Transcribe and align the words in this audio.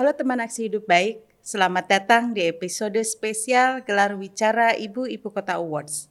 Halo 0.00 0.16
teman 0.16 0.40
aksi 0.40 0.72
hidup 0.72 0.88
baik, 0.88 1.20
selamat 1.44 1.84
datang 1.84 2.32
di 2.32 2.48
episode 2.48 2.96
spesial 3.04 3.84
gelar 3.84 4.16
wicara 4.16 4.72
Ibu 4.72 5.04
Ibu 5.04 5.28
Kota 5.28 5.60
Awards. 5.60 6.08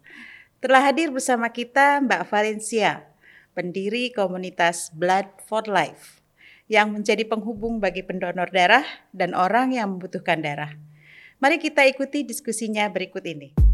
Telah 0.62 0.86
hadir 0.86 1.10
bersama 1.10 1.50
kita 1.50 1.98
Mbak 2.06 2.30
Valencia, 2.30 3.10
pendiri 3.58 4.14
komunitas 4.14 4.94
Blood 4.94 5.42
for 5.42 5.66
Life, 5.66 6.22
yang 6.70 6.94
menjadi 6.94 7.26
penghubung 7.26 7.82
bagi 7.82 8.06
pendonor 8.06 8.54
darah 8.54 8.86
dan 9.10 9.34
orang 9.34 9.74
yang 9.74 9.98
membutuhkan 9.98 10.38
darah. 10.38 10.78
Mari 11.42 11.58
kita 11.58 11.82
ikuti 11.90 12.22
diskusinya 12.22 12.86
berikut 12.94 13.26
ini. 13.26 13.69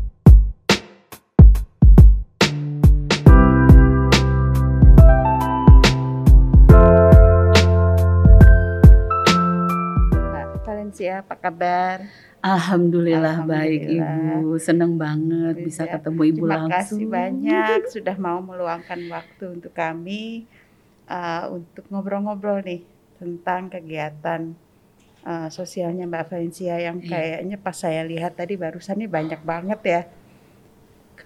Valencia, 10.95 11.19
apa 11.19 11.35
kabar? 11.35 12.07
Alhamdulillah, 12.39 13.43
baik 13.43 13.83
Alhamdulillah. 13.83 14.39
Ibu, 14.39 14.55
seneng 14.57 14.95
banget 14.95 15.55
bisa 15.59 15.83
Ya, 15.83 15.99
ketemu 15.99 16.21
Ibu 16.23 16.37
Terima 16.39 16.55
langsung. 16.55 16.71
kasih 16.71 17.05
banyak 17.09 17.79
sudah 17.91 18.15
mau 18.17 18.39
meluangkan 18.39 18.99
waktu 19.09 19.43
untuk 19.51 19.73
kami 19.73 20.47
uh, 21.05 21.51
untuk 21.51 21.83
ngobrol-ngobrol 21.89 22.63
nih 22.63 22.87
tentang 23.17 23.67
kegiatan 23.67 24.55
uh, 25.21 25.47
sosialnya 25.49 26.07
Mbak 26.07 26.31
Valencia 26.31 26.79
yang 26.79 27.03
Iya. 27.03 27.09
kayaknya 27.11 27.57
pas 27.59 27.75
saya 27.75 28.07
lihat 28.07 28.39
tadi 28.39 28.55
barusan 28.55 28.95
nih 28.95 29.11
banyak 29.11 29.41
banget 29.43 29.79
ya. 29.83 30.01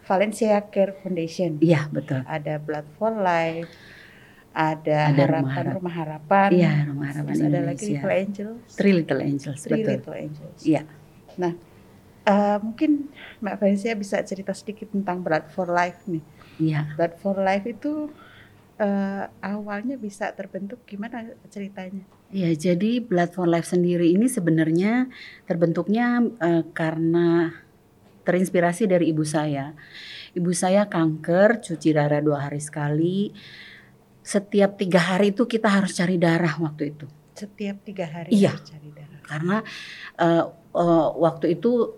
Valencia 0.02 0.58
Care 0.66 0.98
Foundation. 0.98 1.62
Iya 1.62 1.86
betul. 1.92 2.26
Ada 2.26 2.58
Blood 2.58 2.90
for 2.98 3.14
Life, 3.14 3.70
ada, 4.50 5.00
Ada 5.14 5.24
Rumah 5.24 5.30
Harapan 5.30 5.54
Harap- 5.56 5.78
Rumah 5.78 5.96
Harapan. 5.96 6.50
Iya, 6.52 6.74
Rumah 6.90 7.08
Harapan 7.08 7.34
Terus 7.34 7.48
ada 7.48 7.60
lagi. 7.62 7.86
Little 7.86 8.14
Angels. 8.14 8.70
Three 8.74 8.94
Little 8.94 9.22
Angels, 9.22 9.60
Three 9.62 9.82
betul. 9.82 9.94
Little 9.96 10.18
Angels. 10.18 10.60
Iya. 10.66 10.82
Nah, 11.38 11.54
eh, 12.26 12.58
mungkin 12.60 12.92
Mbak 13.40 13.56
Valencia 13.58 13.94
bisa 13.94 14.18
cerita 14.26 14.52
sedikit 14.52 14.90
tentang 14.90 15.22
Blood 15.22 15.48
for 15.50 15.70
Life 15.70 16.04
nih. 16.06 16.24
Iya. 16.60 16.82
Blood 16.98 17.14
for 17.18 17.38
Life 17.38 17.66
itu 17.66 18.10
eh, 18.76 19.26
awalnya 19.44 19.96
bisa 19.96 20.32
terbentuk 20.32 20.84
gimana 20.84 21.30
ceritanya? 21.48 22.04
Iya, 22.30 22.54
jadi 22.56 23.00
Blood 23.00 23.34
for 23.34 23.44
Life 23.46 23.68
sendiri 23.68 24.08
ini 24.08 24.28
sebenarnya 24.28 25.08
terbentuknya 25.46 26.24
eh, 26.40 26.64
karena 26.72 27.54
terinspirasi 28.24 28.86
dari 28.86 29.10
ibu 29.10 29.26
saya. 29.26 29.74
Ibu 30.38 30.54
saya 30.54 30.86
kanker, 30.86 31.60
cuci 31.60 31.90
darah 31.90 32.22
dua 32.22 32.46
hari 32.46 32.62
sekali. 32.62 33.34
Setiap 34.22 34.78
tiga 34.78 35.00
hari 35.00 35.32
itu 35.34 35.48
kita 35.48 35.68
harus 35.72 35.96
cari 35.96 36.20
darah 36.20 36.54
waktu 36.60 36.94
itu. 36.94 37.06
Setiap 37.34 37.82
tiga 37.88 38.06
hari 38.06 38.30
Iya. 38.36 38.52
harus 38.54 38.68
cari 38.68 38.90
darah. 38.92 39.08
karena 39.30 39.58
eh, 40.18 40.46
eh, 40.74 41.08
waktu 41.22 41.46
itu 41.54 41.94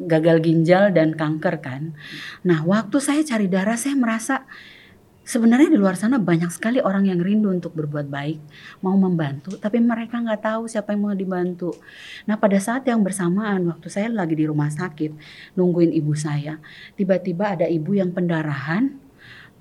gagal 0.00 0.42
ginjal 0.42 0.90
dan 0.90 1.14
kanker 1.14 1.62
kan. 1.62 1.94
Nah, 2.42 2.64
waktu 2.66 2.98
saya 2.98 3.22
cari 3.22 3.46
darah 3.46 3.76
saya 3.78 3.94
merasa 3.94 4.48
sebenarnya 5.22 5.70
di 5.70 5.78
luar 5.78 5.94
sana 5.94 6.18
banyak 6.18 6.50
sekali 6.50 6.82
orang 6.82 7.06
yang 7.06 7.22
rindu 7.22 7.54
untuk 7.54 7.70
berbuat 7.76 8.10
baik, 8.10 8.40
mau 8.82 8.98
membantu, 8.98 9.54
tapi 9.60 9.78
mereka 9.78 10.18
nggak 10.18 10.42
tahu 10.42 10.66
siapa 10.66 10.90
yang 10.90 11.06
mau 11.06 11.14
dibantu. 11.14 11.70
Nah, 12.26 12.34
pada 12.34 12.58
saat 12.58 12.82
yang 12.88 12.98
bersamaan 13.04 13.62
waktu 13.70 13.86
saya 13.86 14.10
lagi 14.10 14.34
di 14.34 14.42
rumah 14.48 14.72
sakit 14.72 15.14
nungguin 15.54 15.94
ibu 15.94 16.18
saya, 16.18 16.58
tiba-tiba 16.98 17.54
ada 17.54 17.66
ibu 17.70 17.94
yang 17.94 18.10
pendarahan, 18.10 18.90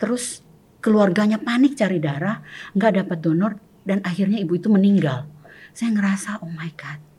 terus 0.02 0.42
keluarganya 0.80 1.40
panik 1.40 1.76
cari 1.76 2.00
darah, 2.00 2.40
nggak 2.76 3.06
dapat 3.06 3.18
donor 3.20 3.52
dan 3.84 4.04
akhirnya 4.04 4.40
ibu 4.40 4.56
itu 4.56 4.68
meninggal. 4.72 5.28
Saya 5.76 5.96
ngerasa 5.96 6.44
oh 6.44 6.52
my 6.52 6.72
god 6.76 7.10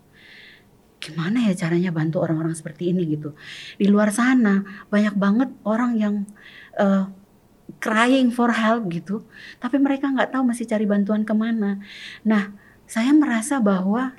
gimana 1.00 1.48
ya 1.48 1.56
caranya 1.56 1.90
bantu 1.90 2.20
orang-orang 2.20 2.52
seperti 2.52 2.92
ini 2.92 3.08
gitu. 3.08 3.32
Di 3.80 3.88
luar 3.88 4.12
sana 4.12 4.60
banyak 4.92 5.16
banget 5.16 5.48
orang 5.64 5.96
yang 5.96 6.14
eh, 6.76 7.08
crying 7.80 8.28
for 8.28 8.52
help 8.52 8.90
gitu 8.92 9.24
tapi 9.62 9.80
mereka 9.80 10.12
nggak 10.12 10.36
tahu 10.36 10.42
masih 10.44 10.68
cari 10.68 10.84
bantuan 10.84 11.24
ke 11.24 11.32
mana. 11.32 11.80
Nah 12.28 12.52
saya 12.84 13.16
merasa 13.16 13.58
bahwa 13.58 14.12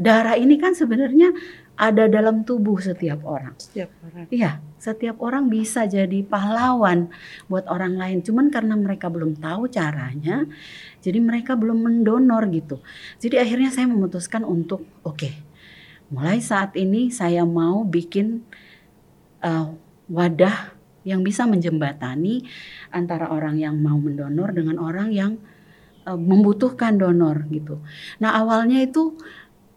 darah 0.00 0.34
ini 0.40 0.56
kan 0.56 0.72
sebenarnya 0.72 1.36
ada 1.76 2.04
dalam 2.06 2.44
tubuh 2.44 2.78
setiap 2.78 3.24
orang 3.24 3.56
Setiap 3.56 3.90
orang. 4.04 4.26
Iya, 4.28 4.60
setiap 4.76 5.16
orang 5.24 5.48
bisa 5.48 5.88
jadi 5.88 6.20
pahlawan 6.22 7.08
buat 7.48 7.64
orang 7.66 7.96
lain. 7.96 8.18
Cuman 8.20 8.52
karena 8.52 8.76
mereka 8.76 9.08
belum 9.08 9.40
tahu 9.40 9.72
caranya, 9.72 10.44
jadi 11.00 11.18
mereka 11.18 11.56
belum 11.56 11.80
mendonor 11.80 12.46
gitu. 12.52 12.84
Jadi 13.18 13.40
akhirnya 13.40 13.72
saya 13.72 13.88
memutuskan 13.88 14.44
untuk 14.44 14.84
oke, 15.02 15.32
mulai 16.12 16.38
saat 16.44 16.76
ini 16.76 17.08
saya 17.08 17.42
mau 17.48 17.82
bikin 17.88 18.44
uh, 19.40 19.72
wadah 20.12 20.76
yang 21.02 21.26
bisa 21.26 21.48
menjembatani 21.48 22.46
antara 22.94 23.32
orang 23.32 23.58
yang 23.58 23.74
mau 23.80 23.98
mendonor 23.98 24.54
dengan 24.54 24.78
orang 24.78 25.10
yang 25.10 25.32
uh, 26.06 26.18
membutuhkan 26.18 26.94
donor 26.94 27.42
gitu. 27.50 27.82
Nah 28.22 28.38
awalnya 28.38 28.78
itu 28.82 29.18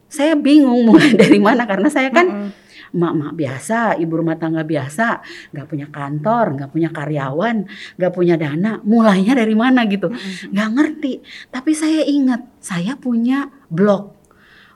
saya 0.10 0.34
bingung 0.38 0.86
mulai 0.88 1.14
dari 1.22 1.40
mana 1.42 1.66
karena 1.68 1.90
saya 1.92 2.10
kan 2.14 2.28
Mm-mm. 2.28 2.52
emak-emak 2.96 3.34
biasa, 3.36 4.00
ibu 4.00 4.14
rumah 4.16 4.40
tangga 4.40 4.64
biasa, 4.64 5.20
nggak 5.52 5.68
punya 5.68 5.88
kantor, 5.92 6.46
nggak 6.56 6.70
punya 6.72 6.90
karyawan, 6.96 7.58
nggak 8.00 8.14
punya 8.16 8.36
dana, 8.40 8.80
mulainya 8.88 9.36
dari 9.36 9.52
mana 9.52 9.84
gitu, 9.90 10.08
nggak 10.50 10.70
ngerti. 10.72 11.20
Tapi 11.52 11.72
saya 11.76 12.08
ingat, 12.08 12.48
saya 12.64 12.96
punya 12.96 13.52
blog, 13.68 14.16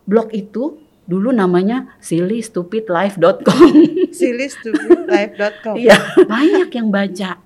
blog 0.04 0.36
itu 0.36 0.84
dulu 1.10 1.34
namanya 1.34 1.98
sillystupidlife.com. 2.04 3.72
Silistupidlife.com. 4.20 5.74
Iya, 5.74 5.98
banyak 6.30 6.70
yang 6.70 6.94
baca. 6.94 7.42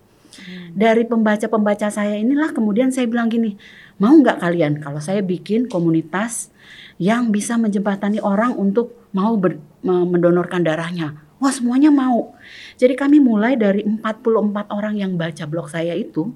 Dari 0.74 1.06
pembaca-pembaca 1.06 1.88
saya 1.88 2.18
inilah 2.18 2.52
kemudian 2.52 2.90
saya 2.90 3.06
bilang 3.08 3.30
gini, 3.30 3.56
mau 4.04 4.20
nggak 4.20 4.44
kalian 4.44 4.84
kalau 4.84 5.00
saya 5.00 5.24
bikin 5.24 5.72
komunitas 5.72 6.52
yang 7.00 7.32
bisa 7.32 7.56
menjembatani 7.56 8.20
orang 8.20 8.52
untuk 8.60 9.08
mau 9.16 9.40
ber- 9.40 9.64
me- 9.80 10.04
mendonorkan 10.04 10.60
darahnya. 10.60 11.16
Wah 11.40 11.52
semuanya 11.56 11.88
mau. 11.88 12.36
Jadi 12.76 13.00
kami 13.00 13.24
mulai 13.24 13.56
dari 13.56 13.88
44 13.88 14.68
orang 14.76 15.00
yang 15.00 15.16
baca 15.16 15.48
blog 15.48 15.72
saya 15.72 15.96
itu 15.96 16.36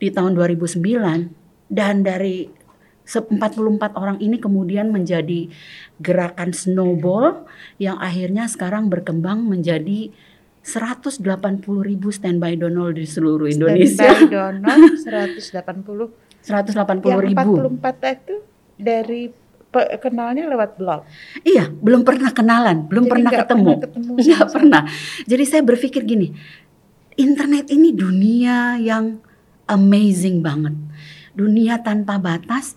di 0.00 0.08
tahun 0.08 0.32
2009 0.36 0.80
dan 1.68 2.04
dari 2.04 2.48
se- 3.04 3.24
44 3.24 3.96
orang 3.96 4.16
ini 4.20 4.36
kemudian 4.40 4.92
menjadi 4.92 5.48
gerakan 6.00 6.52
snowball 6.52 7.48
yang 7.80 7.96
akhirnya 8.00 8.48
sekarang 8.48 8.88
berkembang 8.88 9.44
menjadi 9.44 10.12
180 10.66 11.22
ribu 11.62 12.10
standby 12.10 12.58
donor 12.58 12.90
di 12.90 13.06
seluruh 13.06 13.46
Indonesia. 13.46 14.02
Standby 14.12 14.60
donor 14.60 14.98
180. 14.98 16.25
180 16.46 17.02
Yang 17.02 17.22
ribu. 17.26 17.52
44 17.82 18.14
itu 18.14 18.34
dari 18.78 19.22
kenalnya 19.98 20.48
lewat 20.48 20.78
blog. 20.78 21.04
Iya, 21.42 21.68
belum 21.68 22.06
pernah 22.06 22.30
kenalan, 22.32 22.86
belum 22.86 23.04
Jadi 23.04 23.12
pernah 23.12 23.30
ketemu. 23.34 23.72
pernah 23.74 23.84
ketemu 23.84 24.12
sama 24.24 24.46
pernah. 24.48 24.82
Jadi 25.26 25.44
saya 25.44 25.62
berpikir 25.66 26.02
gini, 26.06 26.32
internet 27.18 27.68
ini 27.68 27.90
dunia 27.92 28.78
yang 28.80 29.20
amazing 29.68 30.40
banget. 30.40 30.72
Dunia 31.36 31.84
tanpa 31.84 32.16
batas, 32.16 32.72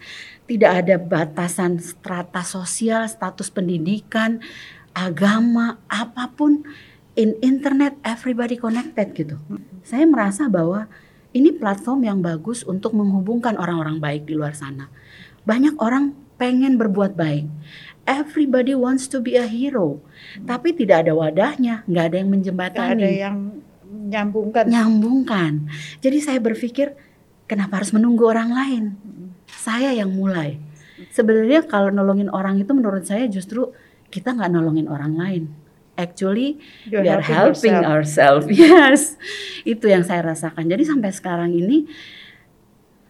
tidak 0.49 0.83
ada 0.83 0.99
batasan 0.99 1.79
strata 1.79 2.43
sosial, 2.43 3.07
status 3.07 3.47
pendidikan, 3.47 4.43
agama, 4.91 5.79
apa 5.87 6.33
pun. 6.33 6.65
In 7.19 7.35
internet 7.43 7.99
everybody 7.99 8.55
connected 8.55 9.11
gitu. 9.11 9.35
Saya 9.83 10.07
merasa 10.07 10.47
bahwa 10.47 10.87
ini 11.35 11.53
platform 11.53 12.05
yang 12.05 12.19
bagus 12.25 12.65
untuk 12.65 12.97
menghubungkan 12.97 13.53
orang-orang 13.55 14.01
baik 14.01 14.25
di 14.25 14.33
luar 14.33 14.57
sana. 14.57 14.89
Banyak 15.45 15.77
orang 15.77 16.17
pengen 16.41 16.79
berbuat 16.79 17.13
baik. 17.13 17.45
Everybody 18.09 18.73
wants 18.73 19.05
to 19.13 19.21
be 19.21 19.37
a 19.37 19.45
hero, 19.45 20.01
tapi 20.49 20.73
tidak 20.73 21.05
ada 21.05 21.13
wadahnya, 21.13 21.85
nggak 21.85 22.05
ada 22.09 22.17
yang 22.17 22.29
menjembatani, 22.33 23.05
ada 23.05 23.09
yang 23.29 23.37
menyambungkan. 23.85 24.63
nyambungkan. 24.65 25.51
Jadi 26.01 26.17
saya 26.17 26.41
berpikir, 26.41 26.97
kenapa 27.45 27.77
harus 27.77 27.93
menunggu 27.93 28.25
orang 28.25 28.49
lain? 28.49 28.83
Saya 29.45 29.93
yang 29.93 30.09
mulai. 30.09 30.57
Sebenarnya 31.13 31.69
kalau 31.69 31.93
nolongin 31.93 32.33
orang 32.33 32.57
itu 32.57 32.73
menurut 32.73 33.05
saya 33.05 33.29
justru 33.29 33.69
kita 34.09 34.33
nggak 34.33 34.49
nolongin 34.49 34.89
orang 34.89 35.13
lain. 35.13 35.43
Actually, 35.99 36.63
You're 36.87 37.03
we 37.03 37.11
are 37.11 37.19
helping 37.19 37.75
ourselves. 37.75 38.47
Yes, 38.55 39.19
itu 39.67 39.91
yang 39.91 40.07
saya 40.07 40.23
rasakan. 40.23 40.71
Jadi 40.71 40.87
sampai 40.87 41.11
sekarang 41.11 41.51
ini 41.51 41.91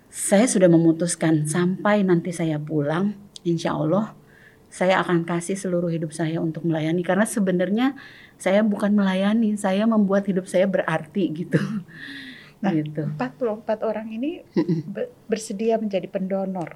saya 0.09 0.49
sudah 0.49 0.65
memutuskan 0.65 1.45
sampai 1.45 2.01
nanti 2.01 2.33
saya 2.33 2.57
pulang, 2.57 3.13
insya 3.45 3.77
Allah 3.77 4.17
saya 4.69 5.01
akan 5.01 5.25
kasih 5.25 5.57
seluruh 5.57 5.93
hidup 5.93 6.09
saya 6.13 6.41
untuk 6.41 6.65
melayani. 6.65 7.05
Karena 7.05 7.29
sebenarnya 7.29 7.93
saya 8.41 8.65
bukan 8.65 8.97
melayani, 8.97 9.53
saya 9.53 9.85
membuat 9.85 10.25
hidup 10.25 10.49
saya 10.49 10.65
berarti 10.65 11.45
gitu. 11.45 11.61
Nah, 12.59 12.75
gitu. 12.75 13.07
44 13.15 13.87
orang 13.87 14.11
ini 14.11 14.43
be- 14.83 15.07
bersedia 15.31 15.79
menjadi 15.79 16.11
pendonor. 16.11 16.75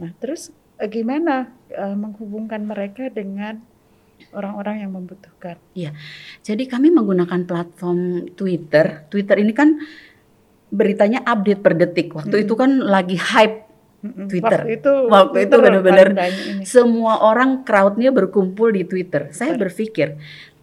Nah, 0.00 0.10
terus 0.16 0.48
eh, 0.80 0.88
gimana 0.88 1.52
uh, 1.76 1.92
menghubungkan 1.92 2.64
mereka 2.64 3.12
dengan 3.12 3.60
orang-orang 4.32 4.84
yang 4.84 4.92
membutuhkan. 4.92 5.56
Iya. 5.72 5.96
Jadi 6.44 6.68
kami 6.68 6.92
menggunakan 6.92 7.44
platform 7.48 8.32
Twitter. 8.34 9.08
Twitter 9.08 9.36
ini 9.40 9.52
kan 9.56 9.78
beritanya 10.68 11.24
update 11.24 11.60
per 11.64 11.74
detik. 11.76 12.12
Waktu 12.12 12.36
hmm. 12.36 12.44
itu 12.44 12.54
kan 12.54 12.70
lagi 12.82 13.16
hype 13.16 13.68
Twitter. 14.30 14.62
Waktu 14.62 14.78
itu, 14.78 14.92
waktu 15.10 15.38
itu 15.50 15.56
benar-benar 15.58 16.08
semua 16.62 17.18
orang 17.26 17.66
crowdnya 17.66 18.14
berkumpul 18.14 18.70
di 18.70 18.86
Twitter. 18.86 19.34
Saya 19.34 19.58
berpikir 19.58 20.14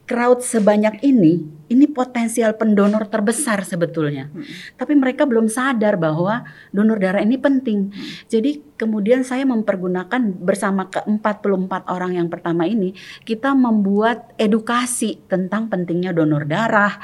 crowd 0.05 0.45
sebanyak 0.45 1.01
ini, 1.01 1.41
ini 1.65 1.85
potensial 1.89 2.53
pendonor 2.53 3.09
terbesar 3.09 3.65
sebetulnya. 3.65 4.29
Hmm. 4.29 4.45
Tapi 4.77 4.93
mereka 4.93 5.25
belum 5.25 5.49
sadar 5.49 5.97
bahwa 5.97 6.45
donor 6.69 7.01
darah 7.01 7.25
ini 7.25 7.41
penting. 7.41 7.89
Hmm. 7.89 8.05
Jadi 8.29 8.61
kemudian 8.77 9.25
saya 9.25 9.49
mempergunakan 9.49 10.21
bersama 10.37 10.93
ke 10.93 11.01
44 11.09 11.89
orang 11.89 12.21
yang 12.21 12.29
pertama 12.29 12.69
ini, 12.69 12.93
kita 13.25 13.57
membuat 13.57 14.37
edukasi 14.37 15.25
tentang 15.25 15.73
pentingnya 15.73 16.13
donor 16.13 16.45
darah, 16.45 17.01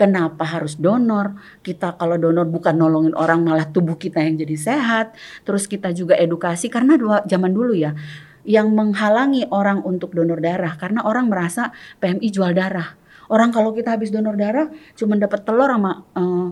kenapa 0.00 0.48
harus 0.48 0.80
donor. 0.80 1.36
Kita 1.60 2.00
kalau 2.00 2.16
donor 2.16 2.48
bukan 2.48 2.80
nolongin 2.80 3.12
orang 3.12 3.44
malah 3.44 3.68
tubuh 3.68 4.00
kita 4.00 4.24
yang 4.24 4.40
jadi 4.40 4.56
sehat. 4.56 5.06
Terus 5.44 5.68
kita 5.68 5.92
juga 5.92 6.16
edukasi 6.16 6.72
karena 6.72 6.96
dua, 6.96 7.20
zaman 7.28 7.52
dulu 7.52 7.76
ya 7.76 7.92
yang 8.42 8.74
menghalangi 8.74 9.46
orang 9.50 9.82
untuk 9.86 10.14
donor 10.14 10.42
darah 10.42 10.74
karena 10.78 11.06
orang 11.06 11.30
merasa 11.30 11.70
PMI 12.02 12.28
jual 12.30 12.52
darah. 12.54 12.98
Orang 13.30 13.54
kalau 13.54 13.72
kita 13.72 13.94
habis 13.94 14.10
donor 14.10 14.34
darah 14.34 14.68
cuma 14.98 15.14
dapat 15.16 15.46
telur 15.46 15.70
sama 15.70 16.04
uh, 16.18 16.50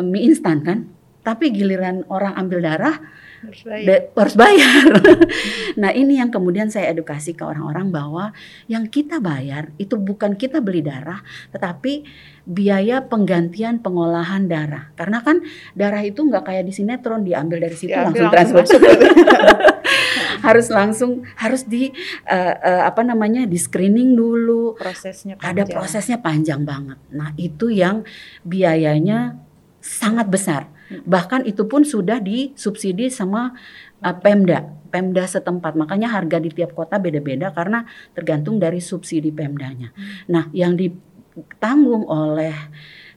mie 0.00 0.30
instan 0.30 0.62
kan. 0.62 0.78
Tapi 1.26 1.50
giliran 1.50 2.06
orang 2.06 2.38
ambil 2.38 2.62
darah 2.62 3.02
harus 3.46 3.62
bayar. 3.62 4.10
harus 4.14 4.36
bayar. 4.38 4.86
nah, 5.82 5.90
ini 5.94 6.18
yang 6.18 6.30
kemudian 6.30 6.70
saya 6.72 6.90
edukasi 6.90 7.34
ke 7.36 7.42
orang-orang 7.44 7.90
bahwa 7.90 8.24
yang 8.66 8.86
kita 8.88 9.18
bayar 9.22 9.70
itu 9.76 9.98
bukan 9.98 10.34
kita 10.34 10.62
beli 10.62 10.82
darah, 10.82 11.20
tetapi 11.50 12.06
biaya 12.46 13.04
penggantian 13.04 13.82
pengolahan 13.82 14.46
darah. 14.46 14.90
Karena 14.94 15.20
kan 15.22 15.42
darah 15.74 16.02
itu 16.02 16.22
nggak 16.22 16.46
kayak 16.46 16.64
di 16.66 16.72
sinetron 16.74 17.22
diambil 17.26 17.58
dari 17.62 17.76
situ 17.76 17.92
diambil 17.92 18.30
langsung 18.30 18.62
transfer. 18.62 18.62
harus 20.46 20.70
langsung 20.70 21.26
harus 21.34 21.66
di 21.66 21.90
uh, 22.30 22.54
uh, 22.54 22.82
apa 22.86 23.02
namanya 23.02 23.44
di 23.44 23.58
screening 23.58 24.14
dulu. 24.14 24.78
Prosesnya 24.78 25.34
panjang. 25.34 25.50
ada 25.50 25.62
prosesnya 25.66 26.18
panjang 26.22 26.62
banget. 26.62 26.98
Nah 27.10 27.34
itu 27.34 27.68
yang 27.68 28.06
biayanya 28.46 29.34
sangat 29.82 30.30
besar. 30.30 30.70
Bahkan 30.86 31.50
itu 31.50 31.66
pun 31.66 31.82
sudah 31.82 32.22
disubsidi 32.22 33.10
sama 33.10 33.58
uh, 34.06 34.16
Pemda 34.16 34.70
Pemda 34.86 35.26
setempat. 35.26 35.74
Makanya 35.74 36.14
harga 36.14 36.38
di 36.38 36.54
tiap 36.54 36.72
kota 36.72 37.02
beda-beda 37.02 37.50
karena 37.50 37.84
tergantung 38.14 38.62
dari 38.62 38.78
subsidi 38.78 39.34
Pemdanya. 39.34 39.90
Nah 40.30 40.46
yang 40.54 40.78
ditanggung 40.78 42.06
oleh 42.06 42.54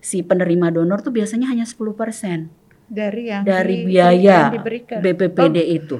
si 0.02 0.26
penerima 0.26 0.74
donor 0.74 1.04
tuh 1.06 1.12
biasanya 1.12 1.52
hanya 1.52 1.68
10% 1.68 1.78
dari 2.90 3.24
yang 3.30 3.44
dari 3.46 3.86
di, 3.86 3.94
biaya 3.94 4.50
yang 4.50 5.04
BPPD 5.04 5.58
oh. 5.60 5.78
itu 5.78 5.98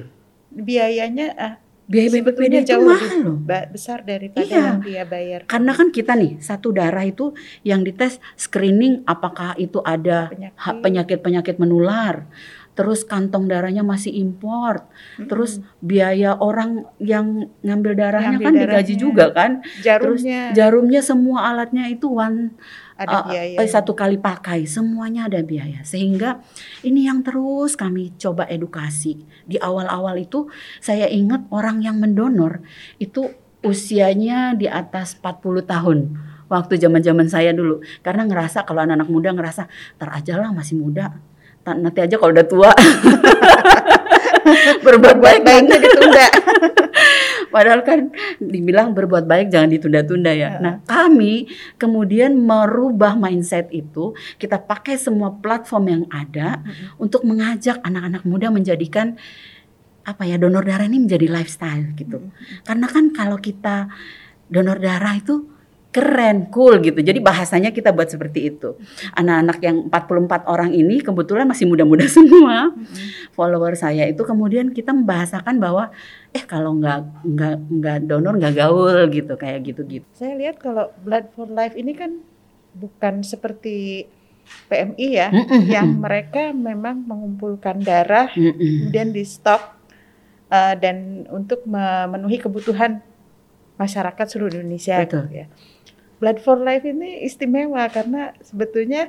biayanya 0.50 1.26
ah, 1.38 1.54
biaya 1.90 2.22
itu 2.22 2.30
jauh 2.70 2.86
mahal 2.86 3.18
loh. 3.26 3.36
besar 3.74 4.06
daripada 4.06 4.46
iya. 4.46 4.78
yang 4.78 4.78
dia 4.78 5.02
bayar. 5.02 5.40
Karena 5.50 5.74
kan 5.74 5.90
kita 5.90 6.14
nih 6.14 6.38
satu 6.38 6.70
darah 6.70 7.02
itu 7.02 7.34
yang 7.66 7.82
dites 7.82 8.22
screening 8.38 9.02
apakah 9.10 9.58
itu 9.58 9.82
ada 9.82 10.30
penyakit-penyakit 10.78 11.58
menular. 11.58 12.30
Terus 12.78 13.02
kantong 13.02 13.50
darahnya 13.50 13.82
masih 13.82 14.14
import. 14.14 14.86
Mm-hmm. 14.86 15.26
Terus 15.26 15.58
biaya 15.82 16.38
orang 16.38 16.86
yang 17.02 17.50
ngambil 17.66 17.92
darahnya 17.98 18.38
ngambil 18.38 18.46
kan 18.46 18.54
darahnya, 18.54 18.70
digaji 18.70 18.94
juga 18.94 19.24
kan. 19.34 19.50
Jarumnya. 19.82 19.98
Terus 19.98 20.22
jarumnya 20.54 21.00
semua 21.02 21.50
alatnya 21.50 21.90
itu 21.90 22.06
one 22.06 22.54
ada 23.00 23.24
biaya. 23.24 23.56
Uh, 23.56 23.64
satu 23.64 23.96
kali 23.96 24.20
pakai, 24.20 24.68
semuanya 24.68 25.24
ada 25.32 25.40
biaya. 25.40 25.80
Sehingga 25.80 26.44
ini 26.84 27.08
yang 27.08 27.24
terus 27.24 27.72
kami 27.72 28.12
coba 28.20 28.44
edukasi. 28.44 29.24
Di 29.48 29.56
awal-awal 29.56 30.20
itu 30.20 30.52
saya 30.84 31.08
ingat 31.08 31.48
orang 31.48 31.80
yang 31.80 31.96
mendonor 31.96 32.60
itu 33.00 33.32
usianya 33.64 34.52
di 34.52 34.68
atas 34.68 35.16
40 35.16 35.64
tahun 35.64 35.98
waktu 36.52 36.76
zaman-zaman 36.76 37.24
saya 37.32 37.56
dulu. 37.56 37.80
Karena 38.04 38.28
ngerasa 38.28 38.68
kalau 38.68 38.84
anak-anak 38.84 39.08
muda 39.08 39.32
ngerasa 39.32 39.64
ter 39.96 40.08
aja 40.12 40.36
lah 40.36 40.52
masih 40.52 40.76
muda. 40.76 41.16
Nanti 41.64 42.04
aja 42.04 42.20
kalau 42.20 42.36
udah 42.36 42.46
tua. 42.48 42.70
berbuat 44.86 45.16
baik 45.18 45.40
baiknya 45.42 45.76
ditunda. 45.78 46.26
Padahal 47.54 47.82
kan 47.82 48.14
dibilang 48.38 48.94
berbuat 48.94 49.26
baik 49.26 49.50
jangan 49.50 49.74
ditunda-tunda 49.74 50.30
ya. 50.30 50.62
Nah, 50.62 50.78
kami 50.86 51.50
kemudian 51.74 52.38
merubah 52.38 53.18
mindset 53.18 53.66
itu, 53.74 54.14
kita 54.38 54.62
pakai 54.62 54.94
semua 54.94 55.34
platform 55.34 55.84
yang 55.90 56.04
ada 56.14 56.62
untuk 56.94 57.26
mengajak 57.26 57.82
anak-anak 57.82 58.22
muda 58.22 58.54
menjadikan 58.54 59.18
apa 60.06 60.24
ya 60.24 60.40
donor 60.40 60.64
darah 60.64 60.86
ini 60.86 61.02
menjadi 61.02 61.26
lifestyle 61.26 61.90
gitu. 61.98 62.30
Karena 62.62 62.86
kan 62.86 63.10
kalau 63.10 63.36
kita 63.42 63.90
donor 64.46 64.78
darah 64.78 65.18
itu 65.18 65.49
keren, 65.90 66.46
cool 66.54 66.78
gitu. 66.78 67.02
Jadi 67.02 67.18
bahasanya 67.18 67.74
kita 67.74 67.90
buat 67.90 68.06
seperti 68.06 68.54
itu. 68.54 68.78
Anak-anak 69.18 69.58
yang 69.58 69.76
44 69.90 70.46
orang 70.46 70.70
ini 70.70 71.02
kebetulan 71.02 71.50
masih 71.50 71.66
muda-muda 71.66 72.06
semua. 72.16 72.70
Follower 73.34 73.74
saya 73.74 74.06
itu 74.06 74.22
kemudian 74.22 74.70
kita 74.70 74.94
membahasakan 74.94 75.58
bahwa 75.58 75.90
eh 76.30 76.46
kalau 76.46 76.78
nggak 76.78 77.26
nggak 77.26 77.56
nggak 77.66 77.98
donor 78.06 78.38
nggak 78.38 78.54
gaul 78.54 78.98
gitu 79.10 79.34
kayak 79.34 79.66
gitu-gitu. 79.66 80.06
Saya 80.14 80.38
lihat 80.38 80.62
kalau 80.62 80.94
Blood 81.02 81.34
for 81.34 81.50
Life 81.50 81.74
ini 81.74 81.92
kan 81.98 82.22
bukan 82.70 83.26
seperti 83.26 84.06
PMI 84.70 85.08
ya, 85.10 85.28
yang 85.66 85.98
mereka 85.98 86.50
memang 86.50 87.06
mengumpulkan 87.06 87.82
darah 87.82 88.30
kemudian 88.34 89.14
di 89.14 89.22
stok 89.22 89.62
uh, 90.50 90.74
dan 90.74 91.26
untuk 91.30 91.62
memenuhi 91.66 92.38
kebutuhan 92.42 93.02
masyarakat 93.80 94.26
seluruh 94.28 94.60
Indonesia. 94.60 95.00
Betul. 95.00 95.32
Ya. 95.32 95.46
Blood 96.20 96.38
for 96.44 96.60
Life 96.60 96.84
ini 96.84 97.24
istimewa 97.24 97.88
karena 97.88 98.36
sebetulnya 98.44 99.08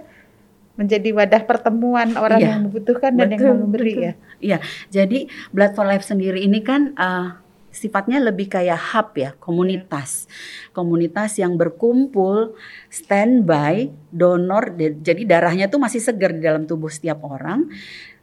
menjadi 0.79 1.11
wadah 1.11 1.43
pertemuan 1.43 2.15
orang 2.15 2.39
iya, 2.39 2.47
yang 2.55 2.71
membutuhkan 2.71 3.11
dan 3.13 3.29
betul, 3.35 3.43
yang 3.43 3.59
memberi 3.59 3.93
betul. 3.93 4.07
ya. 4.07 4.13
Iya, 4.41 4.57
jadi 4.89 5.19
Blood 5.51 5.75
for 5.75 5.85
Life 5.85 6.07
sendiri 6.07 6.39
ini 6.41 6.63
kan 6.63 6.95
uh, 6.95 7.37
sifatnya 7.71 8.23
lebih 8.23 8.51
kayak 8.51 8.79
hub 8.95 9.11
ya, 9.19 9.35
komunitas. 9.39 10.27
Komunitas 10.71 11.39
yang 11.39 11.59
berkumpul, 11.59 12.55
standby, 12.87 13.91
donor, 14.11 14.75
jadi 14.79 15.21
darahnya 15.27 15.67
tuh 15.67 15.79
masih 15.79 15.99
segar 16.03 16.35
di 16.35 16.41
dalam 16.43 16.63
tubuh 16.63 16.89
setiap 16.89 17.23
orang 17.27 17.67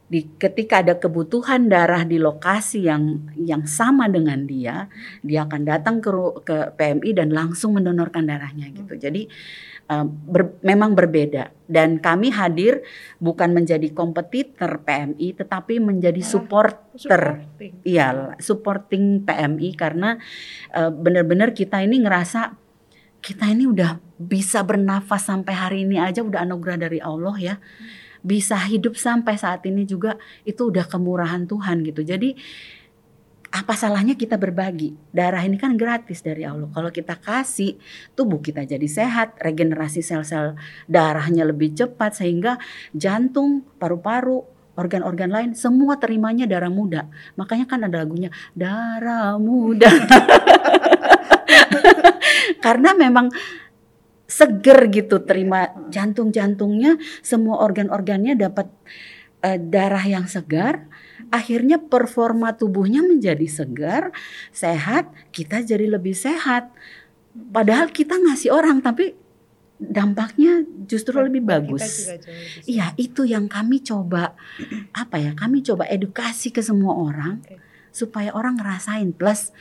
di 0.09 0.25
ketika 0.41 0.81
ada 0.81 0.97
kebutuhan 0.97 1.69
darah 1.69 2.00
di 2.09 2.17
lokasi 2.17 2.88
yang 2.88 3.29
yang 3.37 3.69
sama 3.69 4.09
dengan 4.09 4.49
dia, 4.49 4.88
dia 5.21 5.45
akan 5.45 5.69
datang 5.69 6.00
ke 6.00 6.11
ke 6.49 6.57
PMI 6.81 7.11
dan 7.12 7.29
langsung 7.29 7.77
mendonorkan 7.77 8.25
darahnya 8.25 8.73
gitu. 8.73 8.97
Hmm. 8.97 9.05
Jadi 9.05 9.23
uh, 9.93 10.09
ber, 10.09 10.57
memang 10.65 10.97
berbeda 10.97 11.53
dan 11.69 12.00
kami 12.00 12.33
hadir 12.33 12.81
bukan 13.21 13.53
menjadi 13.53 13.93
kompetitor 13.93 14.81
PMI 14.81 15.45
tetapi 15.45 15.77
menjadi 15.77 16.25
supporter. 16.25 17.45
Iya, 17.85 18.33
supporting 18.41 19.29
PMI 19.29 19.77
karena 19.77 20.17
uh, 20.73 20.88
benar-benar 20.88 21.53
kita 21.53 21.85
ini 21.85 22.00
ngerasa 22.00 22.57
kita 23.21 23.45
ini 23.45 23.69
udah 23.69 24.00
bisa 24.17 24.65
bernafas 24.65 25.29
sampai 25.29 25.53
hari 25.53 25.79
ini 25.85 26.00
aja 26.00 26.25
udah 26.25 26.49
anugerah 26.49 26.81
dari 26.81 26.97
Allah 26.97 27.37
ya. 27.37 27.57
Hmm 27.61 28.08
bisa 28.29 28.61
hidup 28.69 29.01
sampai 29.01 29.41
saat 29.41 29.65
ini 29.65 29.89
juga 29.89 30.21
itu 30.45 30.69
udah 30.69 30.85
kemurahan 30.85 31.49
Tuhan 31.49 31.81
gitu. 31.89 32.05
Jadi 32.05 32.37
apa 33.49 33.73
salahnya 33.73 34.13
kita 34.13 34.37
berbagi? 34.37 34.93
Darah 35.09 35.41
ini 35.41 35.57
kan 35.57 35.73
gratis 35.81 36.21
dari 36.21 36.45
Allah. 36.45 36.69
Kalau 36.69 36.93
kita 36.93 37.17
kasih, 37.17 37.81
tubuh 38.13 38.45
kita 38.45 38.69
jadi 38.69 38.85
sehat, 38.85 39.41
regenerasi 39.41 40.05
sel-sel 40.05 40.53
darahnya 40.85 41.49
lebih 41.49 41.73
cepat 41.73 42.21
sehingga 42.21 42.61
jantung, 42.93 43.65
paru-paru, 43.81 44.45
organ-organ 44.77 45.33
lain 45.33 45.51
semua 45.57 45.97
terimanya 45.97 46.45
darah 46.45 46.69
muda. 46.69 47.09
Makanya 47.41 47.65
kan 47.65 47.89
ada 47.89 48.05
lagunya 48.05 48.29
darah 48.53 49.41
muda. 49.41 49.89
Karena 52.65 52.93
memang 52.93 53.33
seger 54.29 54.93
gitu 54.93 55.25
terima 55.25 55.73
jantung-jantungnya 55.89 57.01
semua 57.25 57.65
organ-organnya 57.65 58.37
dapat 58.37 58.69
uh, 59.41 59.57
darah 59.57 60.05
yang 60.05 60.29
segar 60.29 60.85
akhirnya 61.33 61.81
performa 61.81 62.53
tubuhnya 62.53 63.01
menjadi 63.01 63.49
segar 63.49 64.13
sehat 64.53 65.09
kita 65.33 65.65
jadi 65.65 65.97
lebih 65.97 66.13
sehat 66.13 66.69
padahal 67.33 67.89
kita 67.89 68.21
ngasih 68.21 68.53
orang 68.53 68.85
tapi 68.85 69.17
dampaknya 69.79 70.67
justru 70.91 71.23
lebih 71.23 71.47
bagus. 71.47 72.11
Iya, 72.67 72.99
itu 72.99 73.23
yang 73.23 73.47
kami 73.47 73.79
coba 73.79 74.35
apa 74.91 75.17
ya? 75.23 75.39
Kami 75.39 75.63
coba 75.63 75.87
edukasi 75.87 76.51
ke 76.51 76.59
semua 76.59 76.99
orang 76.99 77.39
supaya 77.95 78.35
orang 78.35 78.59
ngerasain 78.59 79.15
plus 79.15 79.55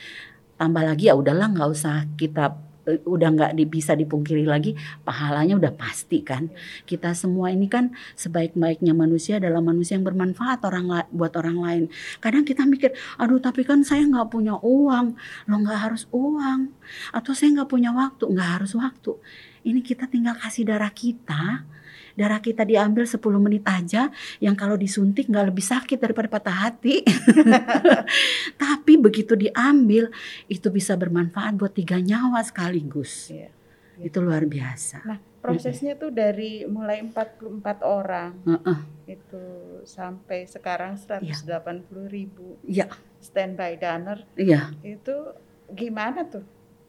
tambah 0.58 0.82
lagi 0.82 1.06
ya 1.06 1.14
udahlah 1.14 1.54
nggak 1.54 1.70
usah 1.70 2.10
kita 2.18 2.58
udah 3.04 3.28
nggak 3.34 3.52
bisa 3.68 3.92
dipungkiri 3.92 4.48
lagi 4.48 4.72
pahalanya 5.04 5.60
udah 5.60 5.72
pasti 5.76 6.24
kan. 6.24 6.48
Kita 6.88 7.12
semua 7.12 7.52
ini 7.52 7.68
kan 7.68 7.92
sebaik-baiknya 8.16 8.96
manusia 8.96 9.36
adalah 9.36 9.60
manusia 9.60 10.00
yang 10.00 10.06
bermanfaat 10.08 10.64
orang 10.64 11.08
buat 11.12 11.32
orang 11.36 11.58
lain. 11.60 11.84
Kadang 12.18 12.48
kita 12.48 12.64
mikir 12.64 12.96
aduh 13.20 13.38
tapi 13.38 13.62
kan 13.62 13.84
saya 13.84 14.04
nggak 14.08 14.28
punya 14.32 14.56
uang. 14.58 15.14
Lo 15.46 15.54
nggak 15.60 15.80
harus 15.90 16.08
uang. 16.10 16.72
Atau 17.12 17.36
saya 17.36 17.60
nggak 17.60 17.70
punya 17.70 17.92
waktu. 17.92 18.24
Nggak 18.28 18.50
harus 18.60 18.72
waktu. 18.74 19.12
Ini 19.68 19.84
kita 19.84 20.08
tinggal 20.08 20.38
kasih 20.38 20.64
darah 20.64 20.92
kita 20.94 21.66
darah 22.18 22.42
kita 22.42 22.66
diambil 22.66 23.06
10 23.06 23.14
menit 23.38 23.62
aja 23.62 24.10
yang 24.42 24.52
kalau 24.52 24.74
disuntik 24.74 25.30
nggak 25.30 25.54
lebih 25.54 25.62
sakit 25.62 25.94
daripada 25.96 26.26
patah 26.26 26.66
hati 26.66 27.06
tapi 28.62 28.98
begitu 28.98 29.38
diambil 29.38 30.10
itu 30.46 30.66
bisa 30.68 30.98
bermanfaat 30.98 31.54
buat 31.54 31.70
tiga 31.70 32.02
nyawa 32.02 32.42
sekaligus 32.42 33.30
Iya. 33.30 33.54
itu 34.02 34.18
luar 34.18 34.42
biasa 34.42 35.06
Nah, 35.06 35.18
prosesnya 35.38 35.94
tuh 35.94 36.10
dari 36.10 36.66
mulai 36.66 36.98
44 37.00 37.38
orang 37.82 38.34
Heeh. 38.42 38.78
itu 39.08 39.42
sampai 39.86 40.44
sekarang 40.44 40.98
180 40.98 41.46
ribu 42.08 42.58
Iya. 42.62 42.90
standby 43.18 43.78
donor 43.78 44.26
iya 44.34 44.74
itu 44.82 45.14
gimana 45.68 46.24
tuh? 46.24 46.42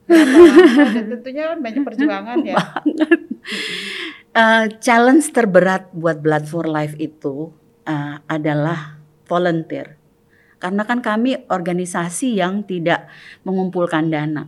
Tentunya 0.10 1.54
kan 1.54 1.60
banyak 1.60 1.84
perjuangan 1.84 2.42
ya. 2.42 2.56
Eh, 4.30 4.66
challenge 4.78 5.34
terberat 5.34 5.90
buat 5.90 6.22
Blood 6.22 6.46
for 6.46 6.70
Life 6.70 6.94
itu 7.02 7.50
eh, 7.90 8.16
adalah 8.30 9.02
volunteer. 9.26 9.98
Karena 10.62 10.86
kan 10.86 11.02
kami 11.02 11.50
organisasi 11.50 12.38
yang 12.38 12.62
tidak 12.62 13.10
mengumpulkan 13.42 14.06
dana. 14.12 14.46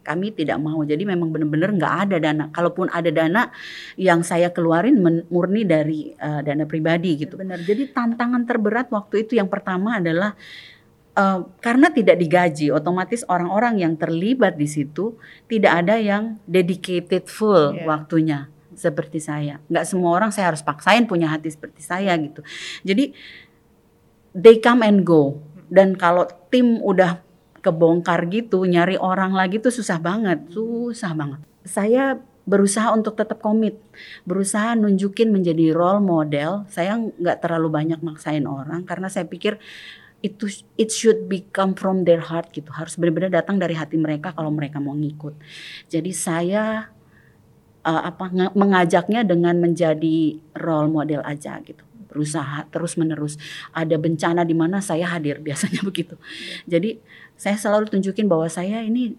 Kami 0.00 0.32
tidak 0.32 0.56
mau. 0.56 0.80
Jadi 0.88 1.04
memang 1.04 1.28
benar-benar 1.28 1.70
nggak 1.76 1.94
ada 2.08 2.16
dana. 2.16 2.44
Kalaupun 2.48 2.88
ada 2.88 3.12
dana 3.12 3.52
yang 4.00 4.24
saya 4.24 4.48
keluarin 4.56 4.96
murni 5.28 5.68
dari 5.68 6.16
eh, 6.16 6.40
dana 6.40 6.64
pribadi 6.64 7.20
gitu. 7.20 7.36
Benar. 7.36 7.60
Jadi 7.60 7.92
tantangan 7.92 8.48
terberat 8.48 8.88
waktu 8.88 9.28
itu 9.28 9.36
yang 9.36 9.52
pertama 9.52 10.00
adalah 10.00 10.32
eh, 11.12 11.40
karena 11.60 11.92
tidak 11.92 12.16
digaji, 12.16 12.72
otomatis 12.72 13.20
orang-orang 13.28 13.84
yang 13.84 14.00
terlibat 14.00 14.56
di 14.56 14.64
situ 14.64 15.20
tidak 15.44 15.84
ada 15.84 16.00
yang 16.00 16.40
dedicated 16.48 17.28
full 17.28 17.76
Iya. 17.76 17.84
waktunya 17.84 18.40
seperti 18.74 19.18
saya. 19.18 19.58
Nggak 19.70 19.84
semua 19.86 20.10
orang 20.14 20.30
saya 20.34 20.54
harus 20.54 20.62
paksain 20.62 21.06
punya 21.06 21.30
hati 21.30 21.50
seperti 21.50 21.82
saya 21.82 22.14
gitu. 22.18 22.44
Jadi 22.86 23.14
they 24.34 24.58
come 24.62 24.86
and 24.86 25.02
go. 25.02 25.42
Dan 25.70 25.94
kalau 25.94 26.26
tim 26.50 26.82
udah 26.82 27.22
kebongkar 27.62 28.26
gitu, 28.32 28.66
nyari 28.66 28.98
orang 28.98 29.36
lagi 29.36 29.62
tuh 29.62 29.70
susah 29.70 30.02
banget, 30.02 30.50
susah 30.50 31.12
banget. 31.14 31.40
Saya 31.62 32.18
berusaha 32.48 32.90
untuk 32.90 33.14
tetap 33.14 33.38
komit, 33.38 33.78
berusaha 34.26 34.74
nunjukin 34.74 35.30
menjadi 35.30 35.70
role 35.70 36.02
model. 36.02 36.66
Saya 36.66 36.98
nggak 36.98 37.38
terlalu 37.38 37.68
banyak 37.70 38.00
maksain 38.02 38.48
orang 38.48 38.82
karena 38.82 39.06
saya 39.06 39.28
pikir 39.28 39.60
itu 40.20 40.52
it 40.76 40.92
should 40.92 41.32
become 41.32 41.72
from 41.72 42.04
their 42.04 42.20
heart 42.20 42.52
gitu, 42.52 42.68
harus 42.76 42.98
benar-benar 43.00 43.32
datang 43.32 43.56
dari 43.56 43.72
hati 43.72 43.96
mereka 43.96 44.36
kalau 44.36 44.52
mereka 44.52 44.76
mau 44.76 44.92
ngikut. 44.92 45.32
Jadi 45.88 46.12
saya 46.12 46.92
uh, 47.84 48.02
apa 48.10 48.30
mengajaknya 48.52 49.24
dengan 49.24 49.56
menjadi 49.58 50.36
role 50.56 50.90
model 50.90 51.20
aja 51.24 51.60
gitu 51.64 51.82
berusaha 52.10 52.66
terus 52.74 52.98
menerus 52.98 53.38
ada 53.70 53.94
bencana 53.94 54.42
di 54.42 54.52
mana 54.52 54.82
saya 54.82 55.06
hadir 55.06 55.38
biasanya 55.46 55.80
begitu 55.86 56.18
jadi 56.66 56.98
saya 57.38 57.56
selalu 57.56 57.88
tunjukin 57.88 58.26
bahwa 58.26 58.50
saya 58.50 58.82
ini 58.82 59.14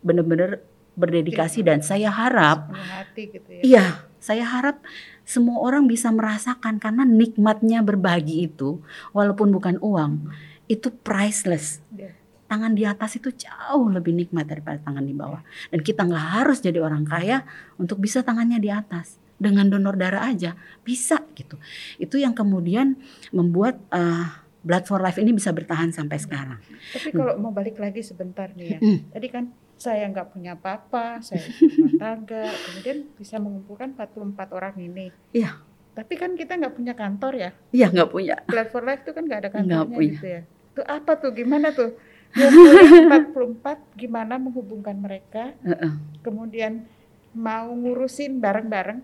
benar-benar 0.00 0.62
berdedikasi 0.98 1.62
dan 1.62 1.78
saya 1.82 2.10
harap 2.10 2.74
hati 2.74 3.30
gitu 3.30 3.50
ya. 3.58 3.62
iya 3.62 3.84
saya 4.18 4.42
harap 4.42 4.82
semua 5.22 5.62
orang 5.62 5.86
bisa 5.86 6.10
merasakan 6.10 6.82
karena 6.82 7.06
nikmatnya 7.06 7.86
berbagi 7.86 8.50
itu 8.50 8.82
walaupun 9.14 9.54
bukan 9.54 9.78
uang 9.78 10.26
itu 10.66 10.90
priceless 11.02 11.78
Iya. 11.94 12.17
Tangan 12.48 12.72
di 12.72 12.88
atas 12.88 13.20
itu 13.20 13.28
jauh 13.30 13.92
lebih 13.92 14.16
nikmat 14.16 14.48
daripada 14.48 14.80
tangan 14.80 15.04
di 15.04 15.12
bawah. 15.12 15.44
Dan 15.68 15.84
kita 15.84 16.08
nggak 16.08 16.26
harus 16.40 16.58
jadi 16.64 16.80
orang 16.80 17.04
kaya 17.04 17.44
untuk 17.76 18.00
bisa 18.00 18.24
tangannya 18.24 18.58
di 18.58 18.72
atas. 18.72 19.20
Dengan 19.38 19.70
donor 19.70 19.94
darah 19.94 20.26
aja 20.34 20.58
bisa 20.82 21.22
gitu. 21.38 21.62
Itu 21.94 22.18
yang 22.18 22.34
kemudian 22.34 22.98
membuat 23.30 23.78
eh, 23.94 24.26
Blood 24.58 24.90
for 24.90 24.98
Life 24.98 25.22
ini 25.22 25.30
bisa 25.30 25.54
bertahan 25.54 25.94
sampai 25.94 26.18
sekarang. 26.18 26.58
Tapi 26.90 27.14
kalau 27.14 27.38
mau 27.38 27.54
balik 27.54 27.78
lagi 27.78 28.02
sebentar 28.02 28.50
nih 28.58 28.66
ya. 28.74 28.78
Hmm. 28.82 28.98
Tadi 29.14 29.28
kan 29.30 29.44
saya 29.78 30.10
nggak 30.10 30.34
punya 30.34 30.58
apa-apa, 30.58 31.22
saya 31.22 31.38
rumah 31.70 31.94
tangga, 32.02 32.50
kemudian 32.50 32.98
bisa 33.14 33.38
mengumpulkan 33.38 33.94
44 33.94 34.58
orang 34.58 34.74
ini. 34.82 35.14
Iya. 35.30 35.62
Tapi 35.94 36.14
kan 36.18 36.34
kita 36.34 36.58
nggak 36.58 36.74
punya 36.74 36.94
kantor 36.98 37.32
ya. 37.38 37.50
Iya 37.70 37.86
nggak 37.94 38.10
punya. 38.10 38.36
Blood 38.50 38.68
for 38.74 38.82
Life 38.82 39.06
itu 39.06 39.14
kan 39.14 39.22
nggak 39.22 39.40
ada 39.46 39.50
kantornya 39.54 39.86
punya. 39.86 40.10
gitu 40.18 40.26
ya. 40.26 40.42
Itu 40.74 40.82
apa 40.82 41.12
tuh? 41.22 41.30
Gimana 41.30 41.70
tuh? 41.70 41.94
Ngumpulin 42.36 43.32
44 43.32 43.96
gimana 43.96 44.36
menghubungkan 44.36 44.96
mereka? 44.98 45.56
Heeh. 45.64 45.92
Kemudian 46.20 46.84
mau 47.32 47.70
ngurusin 47.70 48.42
bareng-bareng 48.42 49.00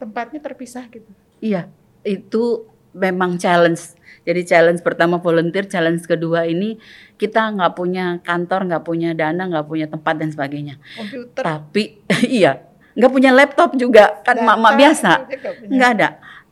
tempatnya 0.00 0.40
terpisah 0.40 0.88
gitu. 0.88 1.10
Iya 1.44 1.68
itu 2.02 2.66
memang 2.96 3.36
challenge. 3.36 3.94
Jadi 4.24 4.44
challenge 4.44 4.80
pertama 4.84 5.16
volunteer, 5.16 5.64
challenge 5.64 6.04
kedua 6.04 6.44
ini 6.44 6.76
kita 7.16 7.52
nggak 7.56 7.72
punya 7.76 8.20
kantor, 8.20 8.68
nggak 8.68 8.84
punya 8.84 9.10
dana, 9.16 9.48
nggak 9.48 9.66
punya 9.68 9.86
tempat 9.88 10.14
dan 10.20 10.28
sebagainya. 10.32 10.76
Komputer 10.96 11.42
Tapi 11.44 12.00
iya 12.40 12.66
nggak 12.90 13.12
punya 13.12 13.30
laptop 13.30 13.78
juga 13.78 14.18
kan 14.26 14.42
mak-mak 14.42 14.74
biasa. 14.76 15.10
itu 15.24 15.38
juga 15.38 15.50
punya. 15.56 15.70
Nggak 15.70 15.90
ada. 15.96 16.08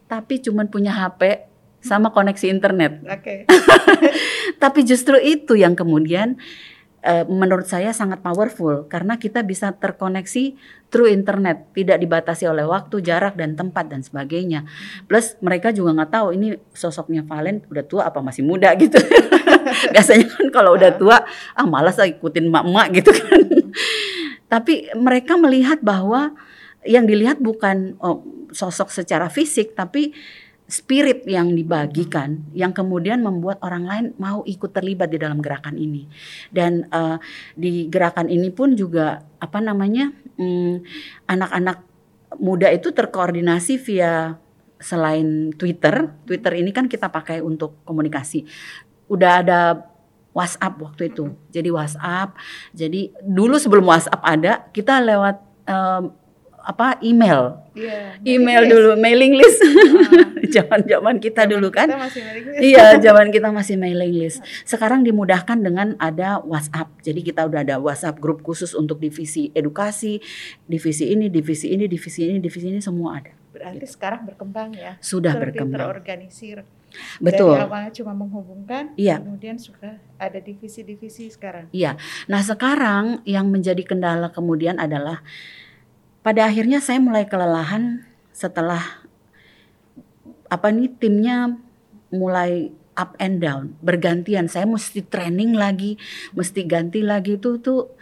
Tapi 0.09 0.35
cuman 0.40 0.67
punya 0.73 0.93
HP 0.95 1.48
sama 1.78 2.11
koneksi 2.11 2.47
internet. 2.50 3.02
Oke. 3.06 3.47
Tapi 4.62 4.80
justru 4.82 5.16
itu 5.23 5.54
yang 5.54 5.78
kemudian 5.78 6.38
eh, 7.02 7.25
menurut 7.26 7.66
saya 7.70 7.94
sangat 7.94 8.18
powerful 8.20 8.90
karena 8.90 9.16
kita 9.16 9.47
bisa 9.47 9.70
terkoneksi 9.75 10.58
through 10.90 11.12
internet, 11.12 11.70
tidak 11.76 12.00
dibatasi 12.00 12.49
oleh 12.49 12.64
waktu, 12.66 13.04
jarak 13.04 13.38
dan 13.38 13.54
tempat 13.54 13.92
dan 13.92 14.02
sebagainya. 14.02 14.66
Plus 15.06 15.38
mereka 15.44 15.70
juga 15.70 15.94
nggak 15.94 16.12
tahu 16.12 16.28
ini 16.35 16.58
sosoknya 16.75 17.23
Valen 17.23 17.62
udah 17.68 17.85
tua 17.87 18.02
apa 18.08 18.18
masih 18.25 18.42
muda 18.42 18.75
gitu. 18.75 18.99
Biasanya 19.94 20.26
kan 20.26 20.47
kalau 20.50 20.75
udah 20.75 20.97
tua 20.97 21.23
ah 21.54 21.66
malas 21.68 22.00
ikutin 22.00 22.50
emak-emak 22.50 22.87
gitu 22.99 23.11
kan. 23.14 23.42
Tapi 24.52 24.90
mereka 24.97 25.37
melihat 25.37 25.78
bahwa 25.85 26.32
yang 26.88 27.04
dilihat 27.04 27.37
bukan 27.37 28.00
oh, 28.00 28.25
sosok 28.49 28.88
secara 28.88 29.28
fisik 29.28 29.76
tapi 29.76 30.16
spirit 30.69 31.25
yang 31.25 31.57
dibagikan 31.57 32.45
yang 32.53 32.77
kemudian 32.77 33.25
membuat 33.25 33.57
orang 33.65 33.89
lain 33.89 34.07
mau 34.21 34.45
ikut 34.45 34.69
terlibat 34.69 35.09
di 35.09 35.17
dalam 35.17 35.41
gerakan 35.41 35.81
ini. 35.81 36.05
Dan 36.53 36.85
eh, 36.93 37.17
di 37.57 37.89
gerakan 37.89 38.29
ini 38.29 38.53
pun 38.53 38.77
juga 38.77 39.25
apa 39.41 39.59
namanya 39.65 40.13
mm, 40.37 40.75
anak-anak 41.25 41.79
muda 42.37 42.69
itu 42.69 42.93
terkoordinasi 42.93 43.81
via 43.81 44.37
selain 44.77 45.57
Twitter. 45.57 46.13
Twitter 46.29 46.53
ini 46.61 46.71
kan 46.71 46.85
kita 46.85 47.09
pakai 47.09 47.41
untuk 47.41 47.81
komunikasi. 47.89 48.45
Udah 49.09 49.41
ada 49.41 49.61
WhatsApp 50.37 50.77
waktu 50.85 51.17
itu. 51.17 51.33
Jadi 51.49 51.73
WhatsApp 51.73 52.37
jadi 52.77 53.09
dulu 53.25 53.57
sebelum 53.57 53.89
WhatsApp 53.89 54.21
ada 54.21 54.69
kita 54.77 55.01
lewat 55.01 55.37
eh, 55.65 56.27
apa 56.69 57.01
email 57.01 57.65
Iya. 57.73 58.21
email 58.29 58.63
list. 58.67 58.73
dulu 58.75 58.91
mailing 59.01 59.33
list 59.39 59.61
zaman-zaman 60.55 61.17
kita 61.17 61.47
Zaman 61.47 61.53
dulu 61.57 61.69
kan 61.71 61.89
Kita 61.89 61.97
masih 61.97 62.21
mailing 62.21 62.45
list. 62.45 62.61
iya 62.61 62.87
zaman 62.99 63.27
kita 63.31 63.49
masih 63.49 63.75
mailing 63.75 64.13
list 64.15 64.39
sekarang 64.73 65.01
dimudahkan 65.01 65.57
dengan 65.57 65.97
ada 65.97 66.43
WhatsApp 66.43 66.93
jadi 67.01 67.21
kita 67.23 67.49
udah 67.49 67.61
ada 67.63 67.77
WhatsApp 67.79 68.19
grup 68.19 68.43
khusus 68.43 68.75
untuk 68.75 68.99
divisi 68.99 69.49
edukasi 69.53 70.21
divisi 70.65 71.09
ini 71.09 71.33
divisi 71.33 71.73
ini 71.73 71.89
divisi 71.89 72.29
ini 72.29 72.37
divisi 72.37 72.69
ini 72.69 72.81
semua 72.81 73.17
ada 73.17 73.33
Berarti 73.49 73.91
sekarang 73.91 74.23
berkembang 74.23 74.71
ya. 74.71 74.95
sudah 75.03 75.35
Lebih 75.35 75.43
berkembang 75.51 75.91
terorganisir. 75.91 76.63
betul 77.19 77.53
Dari 77.53 77.67
awalnya 77.67 77.91
cuma 77.91 78.15
menghubungkan, 78.15 78.95
Iya. 78.95 79.19
kemudian 79.19 79.59
sudah 79.59 79.99
ada 80.15 80.39
divisi-divisi 80.39 81.27
sekarang. 81.27 81.67
Iya. 81.75 81.99
Nah, 82.31 82.39
sekarang 82.39 83.19
yang 83.27 83.51
menjadi 83.51 83.83
kendala 83.83 84.31
kemudian 84.31 84.79
adalah 84.79 85.27
pada 86.28 86.44
akhirnya 86.44 86.76
saya 86.85 87.00
mulai 87.00 87.25
kelelahan 87.25 88.04
setelah 88.37 89.00
apa 90.52 90.68
nih 90.68 90.92
timnya 91.00 91.56
mulai 92.12 92.68
up 93.00 93.16
and 93.16 93.40
down, 93.40 93.73
bergantian. 93.80 94.44
Saya 94.44 94.68
mesti 94.68 95.00
training 95.08 95.56
lagi, 95.56 95.97
mesti 96.37 96.68
ganti 96.68 97.00
lagi 97.00 97.40
itu 97.40 97.56
tuh 97.64 97.97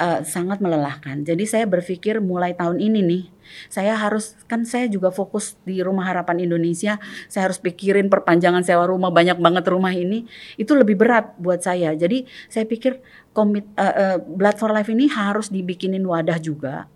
uh, 0.00 0.24
sangat 0.24 0.64
melelahkan. 0.64 1.28
Jadi 1.28 1.44
saya 1.44 1.68
berpikir 1.68 2.24
mulai 2.24 2.56
tahun 2.56 2.80
ini 2.80 3.04
nih, 3.04 3.24
saya 3.68 4.00
harus 4.00 4.32
kan 4.48 4.64
saya 4.64 4.88
juga 4.88 5.12
fokus 5.12 5.60
di 5.68 5.84
Rumah 5.84 6.08
Harapan 6.08 6.48
Indonesia. 6.48 6.96
Saya 7.28 7.52
harus 7.52 7.60
pikirin 7.60 8.08
perpanjangan 8.08 8.64
sewa 8.64 8.88
rumah 8.88 9.12
banyak 9.12 9.36
banget 9.36 9.68
rumah 9.68 9.92
ini. 9.92 10.24
Itu 10.56 10.72
lebih 10.72 10.96
berat 10.96 11.36
buat 11.36 11.60
saya. 11.60 11.92
Jadi 11.92 12.24
saya 12.48 12.64
pikir 12.64 13.04
komit 13.36 13.68
uh, 13.76 14.16
uh, 14.16 14.16
Blood 14.24 14.56
for 14.56 14.72
Life 14.72 14.88
ini 14.88 15.12
harus 15.12 15.52
dibikinin 15.52 16.08
wadah 16.08 16.40
juga 16.40 16.88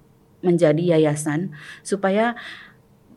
menjadi 0.42 0.99
yayasan 0.99 1.54
supaya 1.87 2.37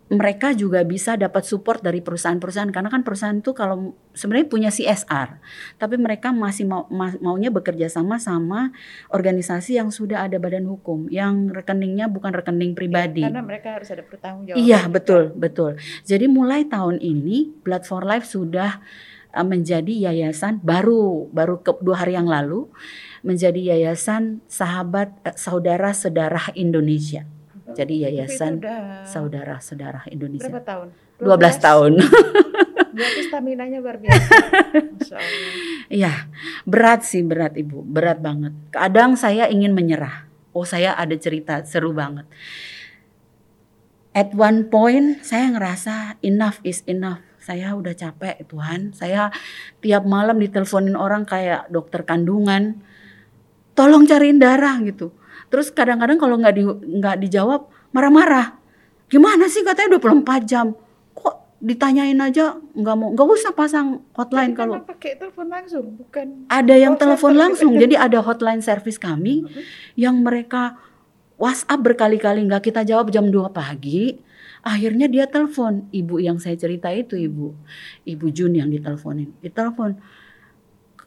mereka 0.05 0.53
juga 0.53 0.85
bisa 0.85 1.17
dapat 1.17 1.49
support 1.49 1.81
dari 1.81 1.97
perusahaan-perusahaan. 1.97 2.69
Karena 2.69 2.93
kan 2.93 3.01
perusahaan 3.01 3.33
itu 3.33 3.57
kalau 3.57 3.97
sebenarnya 4.13 4.47
punya 4.47 4.69
CSR 4.69 5.41
tapi 5.81 5.97
mereka 5.97 6.29
masih 6.29 6.69
mau 6.69 6.85
maunya 6.93 7.49
bekerja 7.49 7.89
sama 7.89 8.21
sama 8.21 8.69
organisasi 9.09 9.81
yang 9.81 9.89
sudah 9.89 10.29
ada 10.29 10.37
badan 10.37 10.69
hukum 10.69 11.09
yang 11.09 11.49
rekeningnya 11.49 12.05
bukan 12.07 12.31
rekening 12.31 12.77
pribadi. 12.77 13.25
ya, 13.25 13.33
karena 13.33 13.43
mereka 13.43 13.81
harus 13.81 13.89
ada 13.91 14.05
pertanggungjawaban 14.05 14.61
iya 14.61 14.85
betul 14.85 15.33
betul. 15.33 15.75
Jadi 16.05 16.25
mulai 16.29 16.69
tahun 16.69 17.01
ini 17.01 17.65
Blood 17.65 17.83
for 17.89 18.05
Life 18.05 18.29
sudah 18.29 18.79
menjadi 19.43 20.11
yayasan 20.11 20.63
baru 20.63 21.27
baru 21.33 21.59
ke, 21.59 21.75
dua 21.83 22.05
hari 22.05 22.15
yang 22.15 22.29
lalu 22.29 22.71
menjadi 23.25 23.75
yayasan 23.75 24.39
sahabat 24.47 25.11
uh, 25.25 25.35
saudara 25.35 25.91
sedarah 25.91 26.53
Indonesia 26.55 27.27
jadi 27.75 28.07
yayasan 28.09 28.63
saudara-saudara 29.03 30.07
Indonesia. 30.07 30.47
Berapa 30.47 30.63
tahun? 30.63 30.87
12, 31.19 31.27
12 31.27 31.67
tahun. 31.67 31.91
Berarti 32.95 33.21
stamina-nya 33.27 33.77
luar 33.83 33.99
biasa. 33.99 34.31
Iya, 35.91 36.31
berat 36.63 37.03
sih 37.03 37.21
berat 37.27 37.59
Ibu, 37.59 37.83
berat 37.83 38.23
banget. 38.23 38.55
Kadang 38.71 39.19
saya 39.19 39.51
ingin 39.51 39.75
menyerah. 39.75 40.31
Oh, 40.55 40.63
saya 40.63 40.95
ada 40.95 41.11
cerita 41.19 41.59
seru 41.67 41.91
banget. 41.91 42.23
At 44.15 44.31
one 44.31 44.71
point 44.71 45.19
saya 45.27 45.51
ngerasa 45.51 46.23
enough 46.23 46.63
is 46.63 46.87
enough. 46.87 47.19
Saya 47.45 47.77
udah 47.77 47.93
capek 47.93 48.41
Tuhan. 48.49 48.97
Saya 48.97 49.29
tiap 49.85 50.09
malam 50.09 50.41
diteleponin 50.41 50.97
orang 50.97 51.29
kayak 51.29 51.69
dokter 51.69 52.01
kandungan. 52.01 52.81
Tolong 53.77 54.09
cariin 54.09 54.41
darah 54.41 54.81
gitu 54.81 55.13
Terus 55.49 55.71
kadang-kadang 55.71 56.17
kalau 56.17 56.35
nggak 56.39 56.55
di 56.55 56.63
nggak 56.67 57.15
dijawab 57.27 57.69
marah-marah. 57.93 58.57
Gimana 59.07 59.45
sih 59.47 59.61
katanya 59.61 60.01
24 60.01 60.43
jam? 60.43 60.73
Kok 61.13 61.61
ditanyain 61.61 62.17
aja 62.19 62.57
nggak 62.59 62.95
mau 62.97 63.09
nggak 63.15 63.27
usah 63.29 63.53
pasang 63.55 64.03
hotline 64.11 64.51
kalau 64.51 64.83
pakai 64.83 65.15
telepon 65.15 65.47
langsung 65.47 65.95
bukan 65.95 66.45
ada 66.51 66.75
yang 66.75 66.99
telepon 66.99 67.33
langsung 67.33 67.73
jadi 67.81 67.95
ada 67.95 68.19
hotline 68.19 68.59
service 68.59 68.99
kami 68.99 69.47
yang 69.95 70.19
mereka 70.19 70.75
WhatsApp 71.39 71.79
berkali-kali 71.79 72.43
nggak 72.43 72.69
kita 72.69 72.83
jawab 72.83 73.09
jam 73.09 73.31
2 73.31 73.49
pagi 73.55 74.19
akhirnya 74.65 75.05
dia 75.05 75.29
telepon 75.29 75.85
ibu 75.93 76.17
yang 76.17 76.41
saya 76.41 76.57
cerita 76.57 76.89
itu 76.89 77.13
ibu. 77.13 77.53
Ibu 78.01 78.25
Jun 78.33 78.57
yang 78.57 78.73
diteleponin. 78.73 79.37
Ditelepon. 79.45 80.01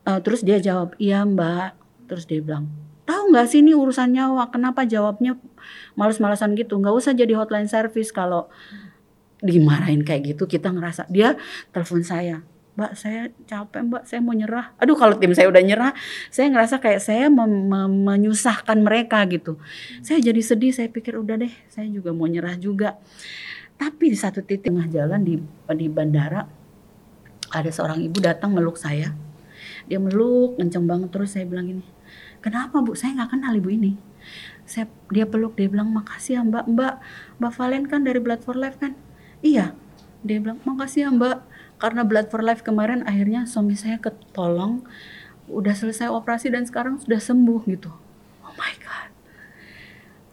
Uh, 0.07 0.21
terus 0.23 0.47
dia 0.47 0.63
jawab 0.63 0.95
iya 1.03 1.27
mbak. 1.27 1.75
Terus 2.07 2.25
dia 2.25 2.39
bilang 2.39 2.71
tahu 3.03 3.35
nggak 3.35 3.47
sih 3.51 3.61
ini 3.61 3.75
urusan 3.75 4.15
nyawa? 4.15 4.55
Kenapa 4.55 4.87
jawabnya 4.87 5.35
males-malesan 5.99 6.55
gitu? 6.55 6.79
Nggak 6.79 6.95
usah 6.95 7.13
jadi 7.19 7.35
hotline 7.35 7.67
service. 7.67 8.15
Kalau 8.15 8.47
dimarahin 9.43 10.07
kayak 10.07 10.39
gitu 10.39 10.47
kita 10.47 10.71
ngerasa. 10.71 11.11
Dia 11.11 11.35
telepon 11.75 12.07
saya 12.07 12.47
mbak 12.79 12.95
saya 12.95 13.27
capek 13.43 13.83
mbak 13.91 14.03
saya 14.07 14.23
mau 14.23 14.39
nyerah. 14.39 14.71
Aduh 14.79 14.95
kalau 14.95 15.19
tim 15.19 15.35
saya 15.35 15.51
udah 15.51 15.59
nyerah 15.59 15.91
saya 16.31 16.47
ngerasa 16.47 16.79
kayak 16.79 17.03
saya 17.03 17.27
menyusahkan 17.27 18.79
mereka 18.79 19.19
gitu. 19.27 19.59
Saya 20.07 20.23
jadi 20.23 20.39
sedih 20.39 20.71
saya 20.71 20.87
pikir 20.87 21.19
udah 21.19 21.43
deh 21.43 21.51
saya 21.67 21.91
juga 21.91 22.15
mau 22.15 22.31
nyerah 22.31 22.55
juga. 22.55 22.95
Tapi 23.75 24.15
di 24.15 24.19
satu 24.19 24.47
titik 24.47 24.71
tengah 24.71 24.87
jalan 24.87 25.27
di 25.27 25.43
di 25.75 25.87
bandara 25.91 26.47
ada 27.51 27.71
seorang 27.75 27.99
ibu 27.99 28.23
datang 28.23 28.55
meluk 28.55 28.79
saya. 28.79 29.11
Dia 29.91 29.99
meluk 29.99 30.55
kenceng 30.63 30.87
banget 30.87 31.11
terus 31.11 31.35
saya 31.35 31.51
bilang 31.51 31.67
gini 31.67 31.99
kenapa 32.39 32.79
bu? 32.79 32.95
Saya 32.95 33.19
nggak 33.19 33.31
kenal 33.35 33.53
ibu 33.59 33.71
ini. 33.75 33.99
Saya 34.69 34.87
dia 35.11 35.27
peluk 35.27 35.59
dia 35.59 35.67
bilang 35.67 35.91
makasih 35.91 36.39
ya 36.39 36.43
mbak. 36.47 36.65
Mbak 36.71 36.95
mbak 37.43 37.53
Valen 37.59 37.85
kan 37.91 38.07
dari 38.07 38.23
Blood 38.23 38.47
for 38.47 38.55
Life 38.55 38.79
kan? 38.79 38.95
Iya. 39.43 39.75
Dia 40.23 40.39
bilang 40.39 40.63
makasih 40.63 41.09
ya 41.09 41.11
mbak 41.11 41.43
karena 41.79 42.03
Blood 42.03 42.31
for 42.31 42.43
Life 42.43 42.67
kemarin 42.67 43.07
akhirnya 43.07 43.47
suami 43.47 43.79
saya 43.79 44.03
ketolong 44.03 44.87
udah 45.49 45.73
selesai 45.73 46.13
operasi 46.13 46.53
dan 46.53 46.69
sekarang 46.69 47.01
sudah 47.01 47.23
sembuh 47.23 47.61
gitu. 47.71 47.91
Oh 48.45 48.55
my 48.55 48.75
god. 48.83 49.11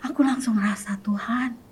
Aku 0.05 0.21
langsung 0.21 0.60
rasa 0.60 0.99
Tuhan 1.01 1.65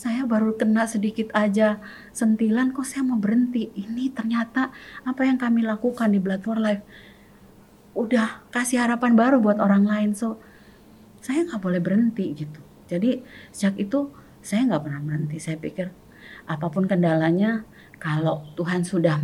saya 0.00 0.24
baru 0.24 0.56
kena 0.56 0.88
sedikit 0.88 1.28
aja 1.36 1.76
sentilan 2.16 2.72
kok 2.72 2.88
saya 2.88 3.04
mau 3.04 3.20
berhenti? 3.20 3.68
Ini 3.76 4.08
ternyata 4.16 4.72
apa 5.04 5.28
yang 5.28 5.36
kami 5.36 5.60
lakukan 5.60 6.08
di 6.08 6.16
Blood 6.16 6.40
for 6.40 6.56
Life 6.56 6.80
udah 7.92 8.48
kasih 8.48 8.80
harapan 8.80 9.12
baru 9.12 9.44
buat 9.44 9.60
orang 9.60 9.84
lain. 9.84 10.10
So 10.16 10.40
saya 11.20 11.44
nggak 11.44 11.60
boleh 11.60 11.84
berhenti 11.84 12.32
gitu. 12.32 12.64
Jadi 12.88 13.20
sejak 13.52 13.76
itu 13.76 14.08
saya 14.40 14.72
nggak 14.72 14.88
pernah 14.88 15.00
berhenti. 15.04 15.36
Saya 15.36 15.60
pikir 15.60 15.92
apa 16.48 16.66
pun 16.72 16.88
kendalanya 16.88 17.68
kalau 18.00 18.42
Tuhan 18.56 18.82
sudah 18.82 19.20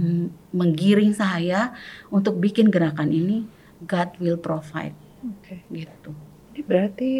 menggiring 0.52 1.16
saya 1.16 1.72
untuk 2.12 2.38
bikin 2.38 2.68
gerakan 2.68 3.10
ini 3.10 3.48
God 3.82 4.20
will 4.20 4.38
provide 4.38 4.94
okay. 5.40 5.64
gitu 5.72 6.12
ini 6.52 6.60
berarti 6.62 7.10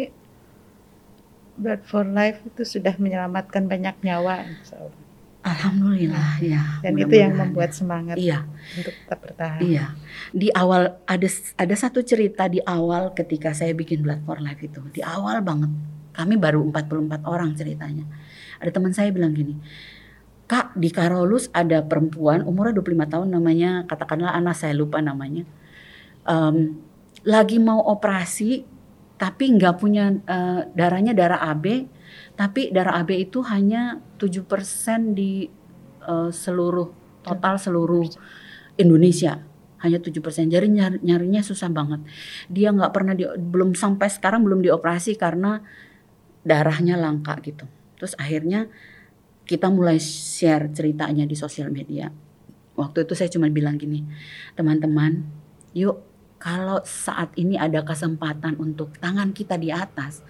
Blood 1.57 1.89
for 1.89 2.05
Life 2.05 2.45
itu 2.45 2.77
sudah 2.77 2.93
menyelamatkan 3.01 3.65
banyak 3.65 3.97
nyawa 4.05 4.45
Alhamdulillah 5.47 6.43
ya. 6.43 6.83
Dan 6.83 6.99
itu 6.99 7.15
yang 7.15 7.31
membuat 7.39 7.71
semangat 7.71 8.19
iya. 8.19 8.43
untuk 8.75 8.91
tetap 8.91 9.19
bertahan. 9.23 9.61
Iya. 9.63 9.85
Di 10.35 10.51
awal 10.51 10.99
ada 11.07 11.29
ada 11.55 11.75
satu 11.77 12.03
cerita 12.03 12.51
di 12.51 12.59
awal 12.67 13.15
ketika 13.15 13.55
saya 13.55 13.71
bikin 13.71 14.03
Blood 14.03 14.27
for 14.27 14.43
Life 14.43 14.59
itu. 14.59 14.83
Di 14.91 14.99
awal 14.99 15.39
banget. 15.39 15.71
Kami 16.11 16.35
baru 16.35 16.65
44 16.67 17.23
orang 17.29 17.53
ceritanya. 17.55 18.03
Ada 18.57 18.73
teman 18.73 18.91
saya 18.91 19.13
bilang 19.13 19.37
gini, 19.37 19.53
Kak 20.47 20.79
di 20.79 20.87
Karolus 20.87 21.51
ada 21.51 21.83
perempuan 21.83 22.39
umurnya 22.47 22.79
25 22.79 23.13
tahun 23.13 23.27
namanya 23.35 23.83
katakanlah 23.83 24.31
Ana 24.31 24.55
saya 24.55 24.71
lupa 24.71 25.03
namanya. 25.03 25.43
Um, 26.23 26.79
lagi 27.27 27.59
mau 27.59 27.83
operasi 27.83 28.63
tapi 29.19 29.51
nggak 29.59 29.75
punya 29.75 30.15
uh, 30.23 30.63
darahnya 30.71 31.11
darah 31.11 31.43
AB 31.51 31.91
tapi 32.39 32.71
darah 32.71 33.01
AB 33.03 33.27
itu 33.27 33.43
hanya 33.43 33.99
7% 34.15 34.47
di 35.11 35.51
uh, 36.07 36.31
seluruh 36.31 36.87
total 37.27 37.59
seluruh 37.59 38.07
Indonesia 38.79 39.43
hanya 39.83 40.01
7%. 40.01 40.49
Jadi 40.49 40.67
nyar, 40.73 40.97
nyarinya 41.01 41.41
susah 41.45 41.69
banget. 41.69 42.01
Dia 42.49 42.73
nggak 42.73 42.91
pernah 42.93 43.13
di, 43.13 43.27
belum 43.27 43.77
sampai 43.77 44.09
sekarang 44.09 44.41
belum 44.41 44.65
dioperasi 44.65 45.17
karena 45.19 45.61
darahnya 46.41 46.97
langka 46.97 47.37
gitu. 47.45 47.65
Terus 47.97 48.17
akhirnya 48.17 48.69
kita 49.47 49.71
mulai 49.71 49.95
share 49.97 50.67
ceritanya 50.75 51.23
di 51.23 51.33
sosial 51.33 51.71
media. 51.71 52.11
Waktu 52.75 53.07
itu 53.07 53.15
saya 53.15 53.31
cuma 53.31 53.47
bilang 53.47 53.79
gini, 53.79 54.03
teman-teman, 54.53 55.23
yuk 55.71 56.03
kalau 56.37 56.83
saat 56.85 57.33
ini 57.33 57.57
ada 57.57 57.81
kesempatan 57.81 58.59
untuk 58.61 58.93
tangan 59.01 59.33
kita 59.33 59.57
di 59.57 59.73
atas, 59.73 60.21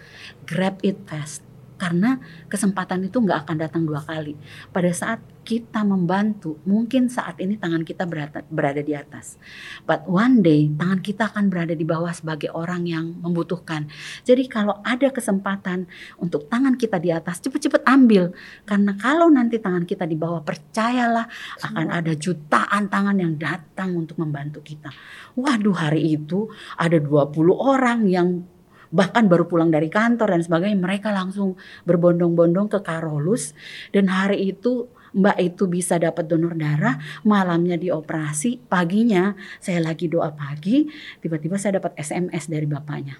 grab 0.47 0.79
it 0.85 0.95
fast 1.09 1.46
karena 1.77 2.17
kesempatan 2.49 3.05
itu 3.05 3.21
nggak 3.21 3.47
akan 3.47 3.55
datang 3.61 3.85
dua 3.85 4.01
kali. 4.01 4.33
Pada 4.73 4.89
saat 4.89 5.21
kita 5.47 5.79
membantu, 5.87 6.59
mungkin 6.67 7.07
saat 7.07 7.39
ini 7.39 7.55
tangan 7.55 7.87
kita 7.87 8.03
berada, 8.03 8.43
berada 8.51 8.83
di 8.83 8.91
atas. 8.91 9.39
But 9.87 10.03
one 10.03 10.43
day 10.43 10.67
tangan 10.75 10.99
kita 10.99 11.31
akan 11.31 11.47
berada 11.47 11.71
di 11.71 11.87
bawah 11.87 12.11
sebagai 12.11 12.51
orang 12.51 12.83
yang 12.83 13.15
membutuhkan. 13.23 13.87
Jadi 14.27 14.51
kalau 14.51 14.83
ada 14.83 15.07
kesempatan 15.07 15.87
untuk 16.19 16.51
tangan 16.51 16.75
kita 16.75 16.99
di 16.99 17.15
atas, 17.15 17.39
cepet-cepet 17.39 17.87
ambil. 17.87 18.35
Karena 18.67 18.91
kalau 18.99 19.31
nanti 19.31 19.63
tangan 19.63 19.87
kita 19.87 20.03
di 20.03 20.19
bawah, 20.19 20.43
percayalah 20.43 21.31
akan 21.63 21.95
ada 21.95 22.11
jutaan 22.11 22.91
tangan 22.91 23.15
yang 23.15 23.39
datang 23.39 23.95
untuk 23.95 24.19
membantu 24.19 24.59
kita. 24.59 24.91
Waduh 25.39 25.79
hari 25.79 26.19
itu 26.19 26.51
ada 26.75 26.99
20 26.99 27.55
orang 27.55 28.03
yang 28.11 28.56
bahkan 28.93 29.27
baru 29.27 29.47
pulang 29.47 29.71
dari 29.71 29.91
kantor 29.91 30.37
dan 30.37 30.41
sebagainya 30.43 30.79
mereka 30.79 31.09
langsung 31.11 31.59
berbondong-bondong 31.83 32.71
ke 32.71 32.79
Karolus 32.83 33.51
dan 33.91 34.07
hari 34.11 34.51
itu 34.53 34.87
Mbak 35.17 35.37
itu 35.39 35.63
bisa 35.65 35.95
dapat 35.97 36.29
donor 36.29 36.53
darah, 36.53 36.99
malamnya 37.23 37.79
dioperasi, 37.79 38.61
paginya 38.69 39.33
saya 39.57 39.81
lagi 39.81 40.05
doa 40.11 40.29
pagi, 40.35 40.85
tiba-tiba 41.23 41.55
saya 41.57 41.79
dapat 41.81 41.97
SMS 41.97 42.51
dari 42.51 42.67
bapaknya. 42.69 43.17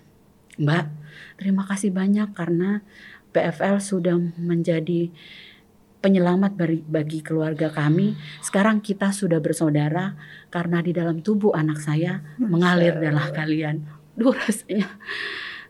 Mbak, 0.61 0.85
terima 1.41 1.63
kasih 1.65 1.89
banyak 1.89 2.37
karena 2.37 2.85
PFL 3.31 3.81
sudah 3.81 4.13
menjadi 4.37 5.09
penyelamat 6.01 6.53
bagi, 6.53 6.81
bagi 6.85 7.19
keluarga 7.25 7.73
kami. 7.73 8.13
Sekarang 8.41 8.81
kita 8.81 9.09
sudah 9.13 9.41
bersaudara 9.41 10.13
karena 10.53 10.81
di 10.81 10.93
dalam 10.93 11.21
tubuh 11.25 11.53
anak 11.57 11.81
saya 11.81 12.21
mengalir 12.37 12.97
darah 12.97 13.29
kalian. 13.33 13.85
Duh 14.17 14.33
rasanya 14.33 14.89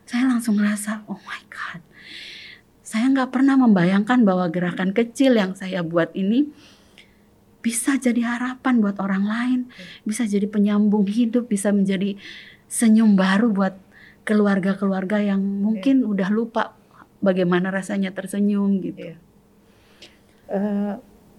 saya 0.08 0.24
langsung 0.24 0.56
merasa, 0.56 1.04
oh 1.04 1.20
my 1.20 1.42
God, 1.52 1.84
saya 2.80 3.12
nggak 3.12 3.28
pernah 3.28 3.60
membayangkan 3.60 4.24
bahwa 4.24 4.48
gerakan 4.48 4.96
kecil 4.96 5.36
yang 5.36 5.52
saya 5.52 5.84
buat 5.84 6.08
ini 6.16 6.48
bisa 7.60 8.00
jadi 8.00 8.24
harapan 8.24 8.80
buat 8.80 8.96
orang 8.96 9.28
lain, 9.28 9.60
bisa 10.08 10.24
jadi 10.24 10.48
penyambung 10.48 11.04
hidup, 11.04 11.52
bisa 11.52 11.68
menjadi 11.68 12.16
senyum 12.64 13.20
baru 13.20 13.52
buat 13.52 13.76
keluarga-keluarga 14.24 15.20
yang 15.20 15.44
mungkin 15.44 16.00
yeah. 16.00 16.08
udah 16.08 16.28
lupa 16.32 16.72
bagaimana 17.20 17.68
rasanya 17.68 18.16
tersenyum 18.16 18.80
gitu. 18.80 19.12
Yeah. 19.12 19.18
Uh, 20.48 20.94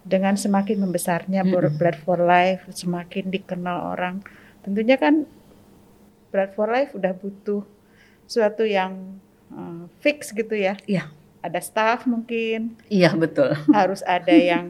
dengan 0.06 0.38
semakin 0.38 0.86
membesarnya 0.86 1.42
mm 1.42 1.50
-hmm. 1.50 1.74
Blood 1.82 1.98
for 2.06 2.22
Life, 2.22 2.70
semakin 2.70 3.34
dikenal 3.34 3.98
orang, 3.98 4.22
tentunya 4.62 5.02
kan 5.02 5.26
Blood 6.30 6.54
for 6.54 6.70
Life 6.70 6.94
udah 6.94 7.18
butuh 7.18 7.66
suatu 8.30 8.62
yang 8.62 9.18
uh, 9.50 9.89
fix 10.00 10.30
gitu 10.30 10.54
ya. 10.54 10.78
Iya. 10.86 11.10
Ada 11.42 11.60
staff 11.65 12.06
mungkin. 12.06 12.78
Iya, 12.94 13.18
betul. 13.18 13.58
Harus 13.74 14.06
ada 14.06 14.32
yang 14.32 14.70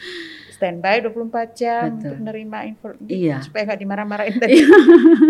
standby 0.60 1.00
24 1.00 1.56
jam 1.56 1.88
Betul. 1.88 1.96
untuk 1.96 2.16
nerima 2.20 2.68
info 2.68 2.92
iya. 3.08 3.40
supaya 3.40 3.64
nggak 3.64 3.80
dimarah-marahin 3.80 4.36
tadi. 4.44 4.60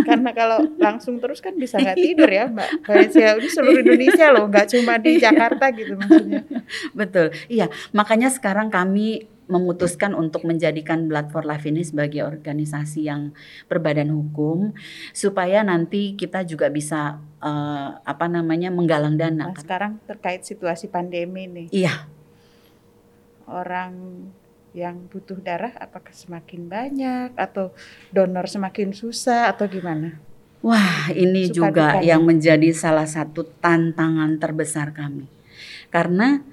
Karena 0.02 0.34
kalau 0.34 0.58
langsung 0.74 1.22
terus 1.22 1.38
kan 1.38 1.54
bisa 1.54 1.78
nggak 1.78 1.94
tidur 1.94 2.26
ya 2.26 2.50
Mbak. 2.50 2.68
Valencia 2.82 3.38
ini 3.38 3.46
seluruh 3.46 3.78
Indonesia 3.86 4.26
loh, 4.34 4.50
nggak 4.50 4.66
cuma 4.74 4.98
di 4.98 5.14
iya. 5.14 5.30
Jakarta 5.30 5.70
gitu 5.70 5.94
maksudnya. 5.94 6.42
Betul. 6.90 7.30
Iya, 7.46 7.70
makanya 7.94 8.26
sekarang 8.34 8.74
kami 8.74 9.30
memutuskan 9.50 10.14
untuk 10.14 10.46
menjadikan 10.46 11.10
Blood 11.10 11.34
for 11.34 11.42
Life 11.42 11.66
ini 11.66 11.82
sebagai 11.82 12.22
organisasi 12.22 13.10
yang 13.10 13.34
berbadan 13.66 14.14
hukum 14.14 14.72
supaya 15.10 15.66
nanti 15.66 16.14
kita 16.14 16.46
juga 16.46 16.70
bisa 16.70 17.18
uh, 17.42 17.98
apa 18.06 18.30
namanya 18.30 18.70
menggalang 18.70 19.18
dana. 19.18 19.50
Nah, 19.50 19.58
sekarang 19.58 19.98
terkait 20.06 20.46
situasi 20.46 20.86
pandemi 20.86 21.50
nih. 21.50 21.68
Iya. 21.74 22.06
Orang 23.50 24.24
yang 24.70 25.10
butuh 25.10 25.42
darah 25.42 25.74
apakah 25.82 26.14
semakin 26.14 26.70
banyak 26.70 27.34
atau 27.34 27.74
donor 28.14 28.46
semakin 28.46 28.94
susah 28.94 29.50
atau 29.50 29.66
gimana? 29.66 30.22
Wah, 30.60 31.08
ini 31.16 31.48
Suka 31.48 31.72
juga 31.72 31.88
yang 32.04 32.22
menjadi 32.22 32.68
salah 32.76 33.08
satu 33.08 33.48
tantangan 33.64 34.36
terbesar 34.36 34.92
kami. 34.92 35.24
Karena 35.88 36.44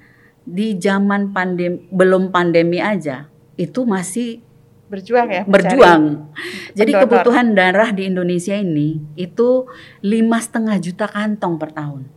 di 0.48 0.80
zaman 0.80 1.36
pandemi 1.36 1.84
belum 1.92 2.32
pandemi 2.32 2.80
aja 2.80 3.28
itu 3.60 3.84
masih 3.84 4.40
berjuang 4.88 5.28
ya 5.28 5.44
berjuang. 5.44 6.32
Jadi 6.72 6.92
pendonor. 6.96 7.04
kebutuhan 7.04 7.48
darah 7.52 7.92
di 7.92 8.08
Indonesia 8.08 8.56
ini 8.56 9.04
itu 9.20 9.68
lima 10.00 10.40
setengah 10.40 10.80
juta 10.80 11.12
kantong 11.12 11.60
per 11.60 11.76
tahun. 11.76 12.08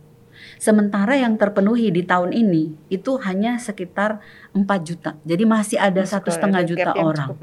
Sementara 0.61 1.17
yang 1.17 1.35
terpenuhi 1.35 1.89
di 1.91 2.05
tahun 2.05 2.31
ini 2.31 2.71
itu 2.93 3.17
hanya 3.25 3.57
sekitar 3.57 4.21
4 4.53 4.61
juta. 4.85 5.17
Jadi 5.25 5.43
masih 5.43 5.81
ada 5.81 6.05
satu 6.05 6.29
setengah 6.29 6.61
juta 6.63 6.93
orang. 6.95 7.33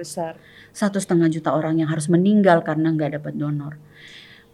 satu 0.68 1.02
setengah 1.02 1.26
juta 1.26 1.50
orang 1.50 1.82
yang 1.82 1.90
harus 1.90 2.06
meninggal 2.06 2.62
karena 2.62 2.94
nggak 2.94 3.18
dapat 3.18 3.34
donor. 3.34 3.74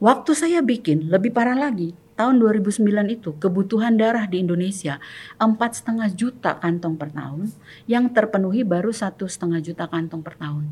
Waktu 0.00 0.32
saya 0.32 0.64
bikin 0.64 1.12
lebih 1.12 1.36
parah 1.36 1.54
lagi 1.54 1.92
tahun 2.14 2.38
2009 2.38 2.82
itu 3.10 3.30
kebutuhan 3.42 3.98
darah 3.98 4.26
di 4.30 4.42
Indonesia 4.42 5.02
empat 5.38 5.82
setengah 5.82 6.08
juta 6.14 6.56
kantong 6.58 6.94
per 6.94 7.10
tahun, 7.10 7.50
yang 7.90 8.10
terpenuhi 8.14 8.62
baru 8.62 8.94
satu 8.94 9.26
setengah 9.26 9.58
juta 9.60 9.90
kantong 9.90 10.22
per 10.22 10.38
tahun. 10.38 10.70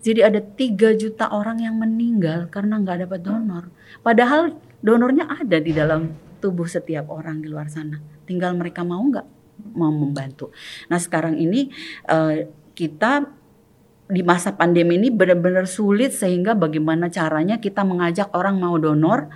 Jadi 0.00 0.20
ada 0.22 0.40
tiga 0.40 0.94
juta 0.94 1.30
orang 1.34 1.62
yang 1.62 1.74
meninggal 1.78 2.46
karena 2.48 2.78
nggak 2.78 3.06
dapat 3.06 3.20
donor. 3.26 3.64
Padahal 4.06 4.54
donornya 4.80 5.26
ada 5.26 5.58
di 5.58 5.74
dalam 5.74 6.14
tubuh 6.38 6.66
setiap 6.70 7.10
orang 7.10 7.42
di 7.42 7.50
luar 7.50 7.66
sana. 7.66 7.98
Tinggal 8.24 8.54
mereka 8.54 8.86
mau 8.86 9.02
nggak 9.02 9.26
mau 9.74 9.90
membantu. 9.90 10.54
Nah 10.90 10.98
sekarang 11.02 11.38
ini 11.38 11.70
uh, 12.06 12.46
kita 12.74 13.26
di 14.04 14.20
masa 14.20 14.52
pandemi 14.52 15.00
ini 15.00 15.08
benar-benar 15.08 15.64
sulit 15.64 16.12
sehingga 16.12 16.52
bagaimana 16.52 17.08
caranya 17.08 17.56
kita 17.56 17.80
mengajak 17.88 18.28
orang 18.36 18.60
mau 18.60 18.76
donor 18.76 19.32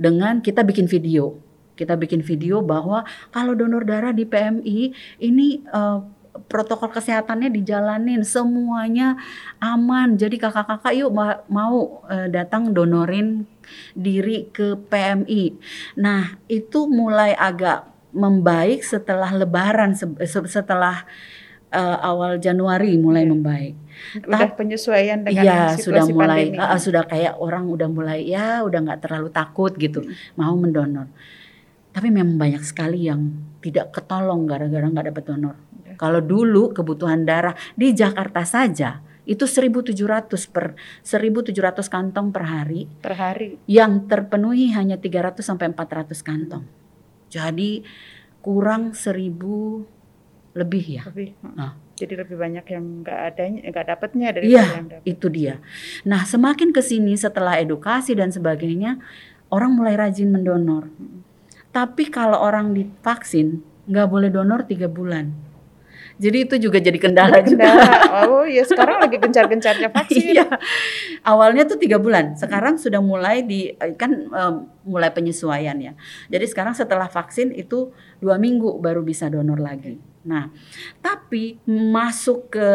dengan 0.00 0.40
kita 0.40 0.64
bikin 0.64 0.88
video. 0.88 1.36
Kita 1.76 1.96
bikin 2.00 2.24
video 2.24 2.64
bahwa 2.64 3.04
kalau 3.28 3.52
donor 3.52 3.84
darah 3.84 4.16
di 4.16 4.24
PMI 4.24 4.96
ini 5.20 5.60
uh, 5.68 6.00
protokol 6.48 6.88
kesehatannya 6.88 7.52
dijalanin 7.52 8.24
semuanya 8.24 9.20
aman. 9.60 10.16
Jadi 10.16 10.40
kakak-kakak 10.40 10.96
yuk 10.96 11.12
mau 11.52 12.04
uh, 12.08 12.28
datang 12.32 12.72
donorin 12.72 13.44
diri 13.92 14.48
ke 14.48 14.76
PMI. 14.88 15.56
Nah, 16.00 16.40
itu 16.48 16.88
mulai 16.88 17.36
agak 17.36 17.88
membaik 18.10 18.82
setelah 18.82 19.30
lebaran 19.30 19.94
setelah 20.26 21.06
uh, 21.74 21.98
awal 22.02 22.36
Januari 22.42 22.98
mulai 22.98 23.24
yeah. 23.24 23.30
membaik. 23.30 23.74
Udah 24.24 24.50
penyesuaian 24.56 25.20
dengan 25.22 25.44
ya, 25.44 25.60
situasi 25.76 25.84
sudah 25.84 26.04
mulai 26.08 26.42
pandemi. 26.50 26.58
Uh, 26.58 26.80
sudah 26.80 27.02
kayak 27.04 27.34
orang 27.36 27.64
udah 27.68 27.88
mulai 27.90 28.20
ya 28.24 28.64
udah 28.64 28.78
nggak 28.80 29.00
terlalu 29.04 29.28
takut 29.30 29.72
gitu 29.76 30.02
hmm. 30.02 30.38
mau 30.38 30.54
mendonor. 30.56 31.08
Tapi 31.90 32.08
memang 32.08 32.38
banyak 32.38 32.62
sekali 32.62 33.10
yang 33.10 33.34
tidak 33.60 33.90
ketolong 33.92 34.46
gara-gara 34.46 34.86
nggak 34.86 35.06
dapat 35.14 35.24
donor. 35.26 35.56
Yeah. 35.84 35.96
Kalau 35.98 36.20
dulu 36.22 36.72
kebutuhan 36.72 37.26
darah 37.26 37.54
di 37.74 37.92
Jakarta 37.92 38.42
saja 38.46 39.02
itu 39.28 39.46
1.700 39.46 39.94
per 40.50 40.74
1.700 41.06 41.86
kantong 41.86 42.34
per 42.34 42.44
hari. 42.50 42.90
Per 42.98 43.14
hari. 43.14 43.60
Yang 43.70 44.10
terpenuhi 44.10 44.74
hanya 44.74 44.98
300 44.98 45.44
sampai 45.44 45.70
400 45.70 46.18
kantong. 46.24 46.64
Jadi 47.30 47.84
kurang 48.42 48.96
1000 48.96 49.99
lebih 50.54 50.84
ya. 51.00 51.02
Lebih. 51.06 51.36
Nah. 51.54 51.78
Jadi 52.00 52.16
lebih 52.16 52.36
banyak 52.40 52.64
yang 52.64 52.84
nggak 53.04 53.20
adanya, 53.28 53.60
nggak 53.68 53.86
dapatnya 53.92 54.26
dari 54.32 54.56
Iya, 54.56 54.64
itu 55.04 55.28
dia. 55.28 55.60
Nah, 56.08 56.24
semakin 56.24 56.72
ke 56.72 56.80
sini 56.80 57.12
setelah 57.12 57.60
edukasi 57.60 58.16
dan 58.16 58.32
sebagainya, 58.32 58.96
orang 59.52 59.76
mulai 59.76 60.00
rajin 60.00 60.32
mendonor. 60.32 60.88
Hmm. 60.88 61.20
Tapi 61.70 62.08
kalau 62.08 62.40
orang 62.40 62.72
divaksin 62.72 63.60
nggak 63.84 64.08
boleh 64.08 64.32
donor 64.32 64.64
tiga 64.64 64.88
bulan. 64.88 65.50
Jadi 66.20 66.38
itu 66.44 66.68
juga 66.68 66.76
jadi 66.84 67.00
kendala, 67.00 67.40
kendala. 67.40 67.48
juga. 67.48 67.68
Oh 68.28 68.44
iya 68.44 68.60
sekarang 68.64 69.00
lagi 69.00 69.16
gencar-gencarnya 69.16 69.88
vaksin. 69.88 70.36
iya. 70.36 70.46
Awalnya 71.24 71.64
tuh 71.64 71.80
tiga 71.80 71.96
bulan, 71.96 72.36
sekarang 72.36 72.76
sudah 72.76 73.00
mulai 73.00 73.40
di 73.40 73.72
kan 73.96 74.28
um, 74.28 74.68
mulai 74.84 75.08
penyesuaian 75.12 75.76
ya. 75.80 75.92
Jadi 76.28 76.44
sekarang 76.48 76.76
setelah 76.76 77.08
vaksin 77.08 77.56
itu 77.56 77.92
dua 78.20 78.36
minggu 78.36 78.80
baru 78.80 79.00
bisa 79.00 79.32
donor 79.32 79.56
lagi. 79.56 80.09
Nah, 80.20 80.52
tapi 81.00 81.56
masuk 81.68 82.52
ke 82.52 82.68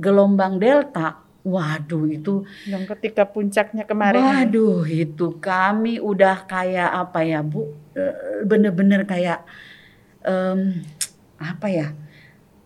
gelombang 0.00 0.56
delta, 0.56 1.20
waduh 1.44 2.08
itu 2.08 2.42
yang 2.64 2.88
ketika 2.88 3.28
puncaknya 3.28 3.84
kemarin. 3.84 4.24
Waduh 4.24 4.88
itu 4.88 5.36
kami 5.38 6.00
udah 6.00 6.48
kayak 6.48 6.90
apa 6.90 7.20
ya 7.22 7.44
bu, 7.44 7.68
eh, 7.92 8.42
bener-bener 8.48 9.04
kayak 9.04 9.44
um, 10.24 10.72
apa 11.36 11.68
ya? 11.68 11.88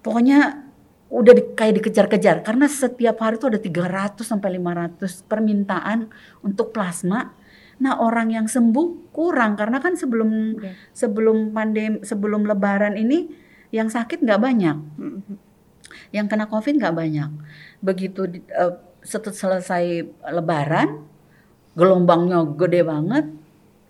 pokoknya 0.01 0.65
udah 1.11 1.33
di, 1.35 1.43
kayak 1.59 1.83
dikejar-kejar 1.83 2.47
karena 2.47 2.71
setiap 2.71 3.19
hari 3.19 3.37
itu 3.37 3.51
ada 3.51 3.59
300 3.59 4.23
sampai 4.23 4.57
500 4.57 5.27
permintaan 5.27 6.07
untuk 6.41 6.71
plasma. 6.71 7.35
Nah, 7.81 7.97
orang 7.97 8.29
yang 8.31 8.47
sembuh 8.47 9.11
kurang 9.11 9.57
karena 9.57 9.81
kan 9.81 9.97
sebelum 9.97 10.61
okay. 10.61 10.77
sebelum 10.93 11.51
pandemi 11.57 12.05
sebelum 12.05 12.45
lebaran 12.45 12.95
ini 12.95 13.33
yang 13.71 13.89
sakit 13.91 14.23
nggak 14.23 14.41
banyak. 14.43 14.77
Mm-hmm. 14.99 15.37
Yang 16.11 16.27
kena 16.27 16.47
Covid 16.47 16.75
nggak 16.79 16.95
banyak. 16.95 17.31
Begitu 17.83 18.43
uh, 18.55 18.75
selesai 19.07 20.05
lebaran 20.31 21.07
gelombangnya 21.79 22.45
gede 22.59 22.83
banget 22.83 23.27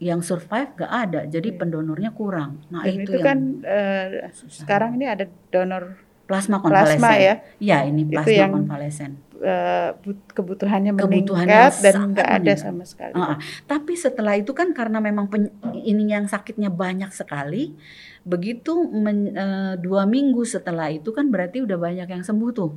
yang 0.00 0.24
survive 0.24 0.72
gak 0.80 0.88
ada, 0.88 1.20
jadi 1.28 1.52
iya. 1.52 1.58
pendonornya 1.60 2.10
kurang. 2.16 2.64
Nah 2.72 2.88
Dan 2.88 3.04
itu, 3.04 3.12
itu 3.12 3.18
kan 3.20 3.38
uh, 3.60 4.32
sekarang 4.48 4.96
ini 4.96 5.04
ada 5.04 5.28
donor 5.52 6.00
plasma 6.24 6.56
konvalesen. 6.64 6.96
Plasma 6.96 7.20
ya? 7.20 7.34
Iya 7.60 7.78
ini 7.84 8.02
plasma 8.08 8.24
itu 8.24 8.32
yang, 8.32 8.52
konvalesen. 8.56 9.10
Uh, 9.40 9.92
kebutuhannya 10.32 10.92
meningkat 10.96 11.84
dan 11.84 12.16
nggak 12.16 12.28
ada 12.32 12.52
sama 12.56 12.84
sekali. 12.88 13.12
Uh, 13.12 13.36
tapi 13.68 13.92
setelah 13.92 14.40
itu 14.40 14.56
kan 14.56 14.72
karena 14.72 15.04
memang 15.04 15.28
pen, 15.28 15.52
ini 15.84 16.08
yang 16.08 16.24
sakitnya 16.24 16.72
banyak 16.72 17.12
sekali, 17.12 17.76
begitu 18.24 18.87
men, 18.90 19.33
uh, 19.33 19.74
dua 19.80 20.04
minggu 20.04 20.44
setelah 20.44 20.92
itu 20.92 21.11
kan 21.11 21.33
berarti 21.33 21.64
udah 21.64 21.78
banyak 21.80 22.09
yang 22.09 22.24
sembuh 22.24 22.50
tuh. 22.52 22.72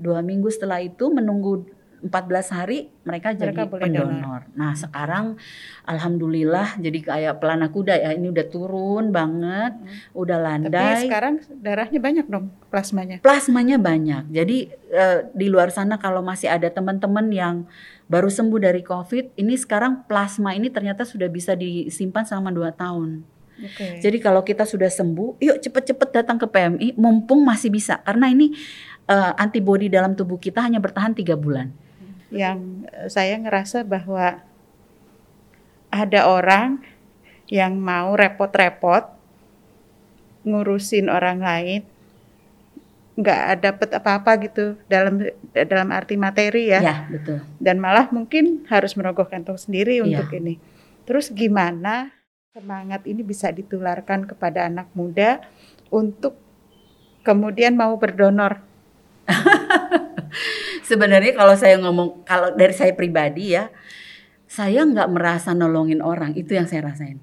Dua 0.00 0.24
minggu 0.24 0.48
setelah 0.48 0.80
itu 0.80 1.12
menunggu 1.12 1.68
14 2.00 2.56
hari 2.56 2.88
mereka, 3.04 3.36
jadi 3.36 3.52
Mereka 3.52 3.68
boleh 3.68 3.82
pendonor. 3.84 4.40
Nah, 4.56 4.72
sekarang 4.72 5.36
alhamdulillah 5.84 6.80
jadi 6.80 6.98
kayak 7.04 7.34
pelana 7.38 7.68
kuda 7.68 7.92
ya. 8.00 8.10
Ini 8.16 8.32
udah 8.32 8.46
turun 8.48 9.12
banget, 9.12 9.76
udah 10.16 10.36
Tapi 10.40 10.46
landai. 10.48 11.04
sekarang 11.04 11.34
darahnya 11.60 12.00
banyak 12.00 12.26
dong 12.26 12.48
plasmanya. 12.72 13.20
Plasmanya 13.20 13.76
banyak. 13.76 14.32
Jadi 14.32 14.72
eh, 14.72 15.18
di 15.36 15.46
luar 15.52 15.68
sana 15.68 16.00
kalau 16.00 16.24
masih 16.24 16.48
ada 16.48 16.72
teman-teman 16.72 17.28
yang 17.28 17.68
baru 18.08 18.32
sembuh 18.32 18.60
dari 18.64 18.80
COVID, 18.80 19.36
ini 19.36 19.54
sekarang 19.60 20.08
plasma 20.08 20.56
ini 20.56 20.72
ternyata 20.72 21.04
sudah 21.04 21.28
bisa 21.28 21.52
disimpan 21.52 22.24
selama 22.24 22.48
2 22.48 22.80
tahun. 22.80 23.39
Oke. 23.60 24.00
Jadi 24.00 24.18
kalau 24.18 24.40
kita 24.40 24.64
sudah 24.64 24.88
sembuh, 24.88 25.36
yuk 25.38 25.60
cepet-cepet 25.60 26.08
datang 26.12 26.36
ke 26.36 26.46
PMI, 26.46 26.96
mumpung 26.96 27.40
masih 27.40 27.68
bisa. 27.68 28.00
Karena 28.00 28.26
ini 28.26 28.56
eh, 29.04 29.32
antibodi 29.36 29.86
dalam 29.86 30.12
tubuh 30.12 30.36
kita 30.36 30.60
hanya 30.60 30.78
bertahan 30.78 31.12
tiga 31.12 31.34
bulan. 31.34 31.70
yang 32.30 32.86
eh, 32.86 33.06
saya 33.06 33.34
ngerasa 33.36 33.82
bahwa 33.82 34.38
ada 35.90 36.20
orang 36.24 36.78
yang 37.50 37.74
mau 37.74 38.14
repot-repot 38.14 39.10
ngurusin 40.40 41.10
orang 41.10 41.42
lain 41.42 41.82
nggak 43.18 43.42
dapet 43.60 43.88
apa-apa 43.92 44.30
gitu 44.40 44.78
dalam 44.86 45.20
dalam 45.52 45.88
arti 45.90 46.14
materi 46.14 46.70
ya 46.70 46.80
Ya, 46.80 46.96
betul. 47.10 47.42
dan 47.58 47.76
malah 47.76 48.08
mungkin 48.08 48.64
harus 48.70 48.96
merogoh 48.96 49.26
kantong 49.26 49.58
sendiri 49.58 50.00
Iya. 50.00 50.06
untuk 50.22 50.30
ini. 50.32 50.56
Terus 51.04 51.28
gimana 51.28 52.14
semangat 52.50 53.06
ini 53.06 53.22
bisa 53.22 53.54
ditularkan 53.54 54.26
kepada 54.26 54.66
anak 54.66 54.90
muda 54.98 55.38
untuk 55.86 56.34
kemudian 57.22 57.78
mau 57.78 57.94
berdonor? 57.94 58.58
Sebenarnya 60.90 61.38
kalau 61.38 61.54
saya 61.54 61.78
ngomong, 61.78 62.26
kalau 62.26 62.50
dari 62.58 62.74
saya 62.74 62.90
pribadi 62.98 63.54
ya, 63.54 63.70
saya 64.50 64.82
nggak 64.82 65.14
merasa 65.14 65.54
nolongin 65.54 66.02
orang. 66.02 66.34
Itu 66.34 66.58
yang 66.58 66.66
saya 66.66 66.90
rasain. 66.90 67.22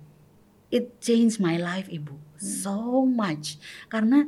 It 0.71 1.03
changed 1.03 1.43
my 1.43 1.59
life, 1.59 1.91
ibu, 1.91 2.15
so 2.39 3.03
much. 3.03 3.59
Karena 3.91 4.23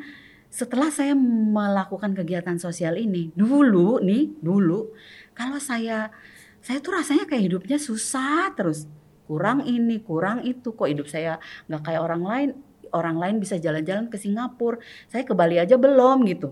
setelah 0.52 0.92
saya 0.92 1.16
melakukan 1.16 2.12
kegiatan 2.12 2.60
sosial 2.60 3.00
ini, 3.00 3.32
dulu 3.40 4.04
nih, 4.04 4.36
dulu, 4.44 4.92
kalau 5.32 5.64
saya, 5.64 6.12
saya 6.60 6.84
tuh 6.84 7.00
rasanya 7.00 7.24
kayak 7.24 7.48
hidupnya 7.48 7.80
susah 7.80 8.52
terus. 8.52 8.99
Kurang 9.30 9.62
ini, 9.70 10.02
kurang 10.02 10.42
itu. 10.42 10.74
Kok 10.74 10.90
hidup 10.90 11.06
saya 11.06 11.38
nggak 11.70 11.86
kayak 11.86 12.02
orang 12.02 12.24
lain? 12.26 12.50
Orang 12.90 13.22
lain 13.22 13.38
bisa 13.38 13.62
jalan-jalan 13.62 14.10
ke 14.10 14.18
Singapura, 14.18 14.82
saya 15.06 15.22
ke 15.22 15.38
Bali 15.38 15.62
aja 15.62 15.78
belum 15.78 16.26
gitu. 16.26 16.50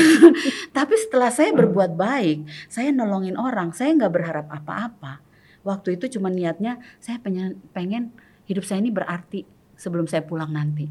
Tapi 0.76 0.94
setelah 0.96 1.28
saya 1.28 1.52
berbuat 1.52 1.92
baik, 1.92 2.48
saya 2.72 2.88
nolongin 2.88 3.36
orang, 3.36 3.76
saya 3.76 3.92
nggak 3.92 4.08
berharap 4.08 4.46
apa-apa. 4.48 5.20
Waktu 5.68 6.00
itu 6.00 6.16
cuma 6.16 6.32
niatnya 6.32 6.80
saya 6.96 7.20
pengen, 7.20 7.60
pengen 7.76 8.16
hidup 8.48 8.64
saya 8.64 8.80
ini 8.80 8.88
berarti 8.88 9.44
sebelum 9.76 10.08
saya 10.08 10.24
pulang 10.24 10.48
nanti. 10.48 10.88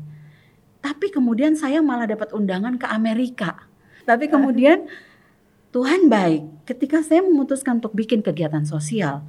Tapi 0.85 1.09
kemudian 1.09 1.57
saya 1.57 1.81
malah 1.81 2.05
dapat 2.05 2.29
undangan 2.29 2.77
ke 2.77 2.85
Amerika. 2.85 3.65
Tapi 4.05 4.29
kemudian 4.29 4.85
Tuhan 5.73 6.05
baik, 6.05 6.69
ketika 6.69 7.01
saya 7.01 7.25
memutuskan 7.25 7.81
untuk 7.81 7.97
bikin 7.97 8.21
kegiatan 8.21 8.61
sosial, 8.61 9.25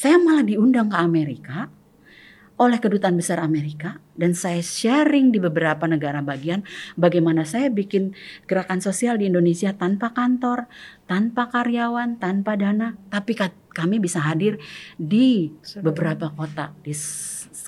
saya 0.00 0.16
malah 0.16 0.40
diundang 0.40 0.88
ke 0.88 0.96
Amerika 0.96 1.68
oleh 2.56 2.80
kedutaan 2.80 3.20
besar 3.20 3.36
Amerika 3.40 4.00
dan 4.16 4.32
saya 4.32 4.64
sharing 4.64 5.28
di 5.28 5.36
beberapa 5.36 5.84
negara 5.84 6.24
bagian 6.24 6.64
bagaimana 6.96 7.44
saya 7.44 7.68
bikin 7.68 8.16
gerakan 8.48 8.80
sosial 8.80 9.20
di 9.20 9.28
Indonesia 9.28 9.76
tanpa 9.76 10.16
kantor, 10.16 10.72
tanpa 11.04 11.52
karyawan, 11.52 12.16
tanpa 12.16 12.56
dana, 12.56 12.96
tapi 13.12 13.36
ka- 13.36 13.52
kami 13.76 14.00
bisa 14.00 14.24
hadir 14.24 14.56
di 14.96 15.52
beberapa 15.84 16.32
kota 16.32 16.72
di 16.80 16.96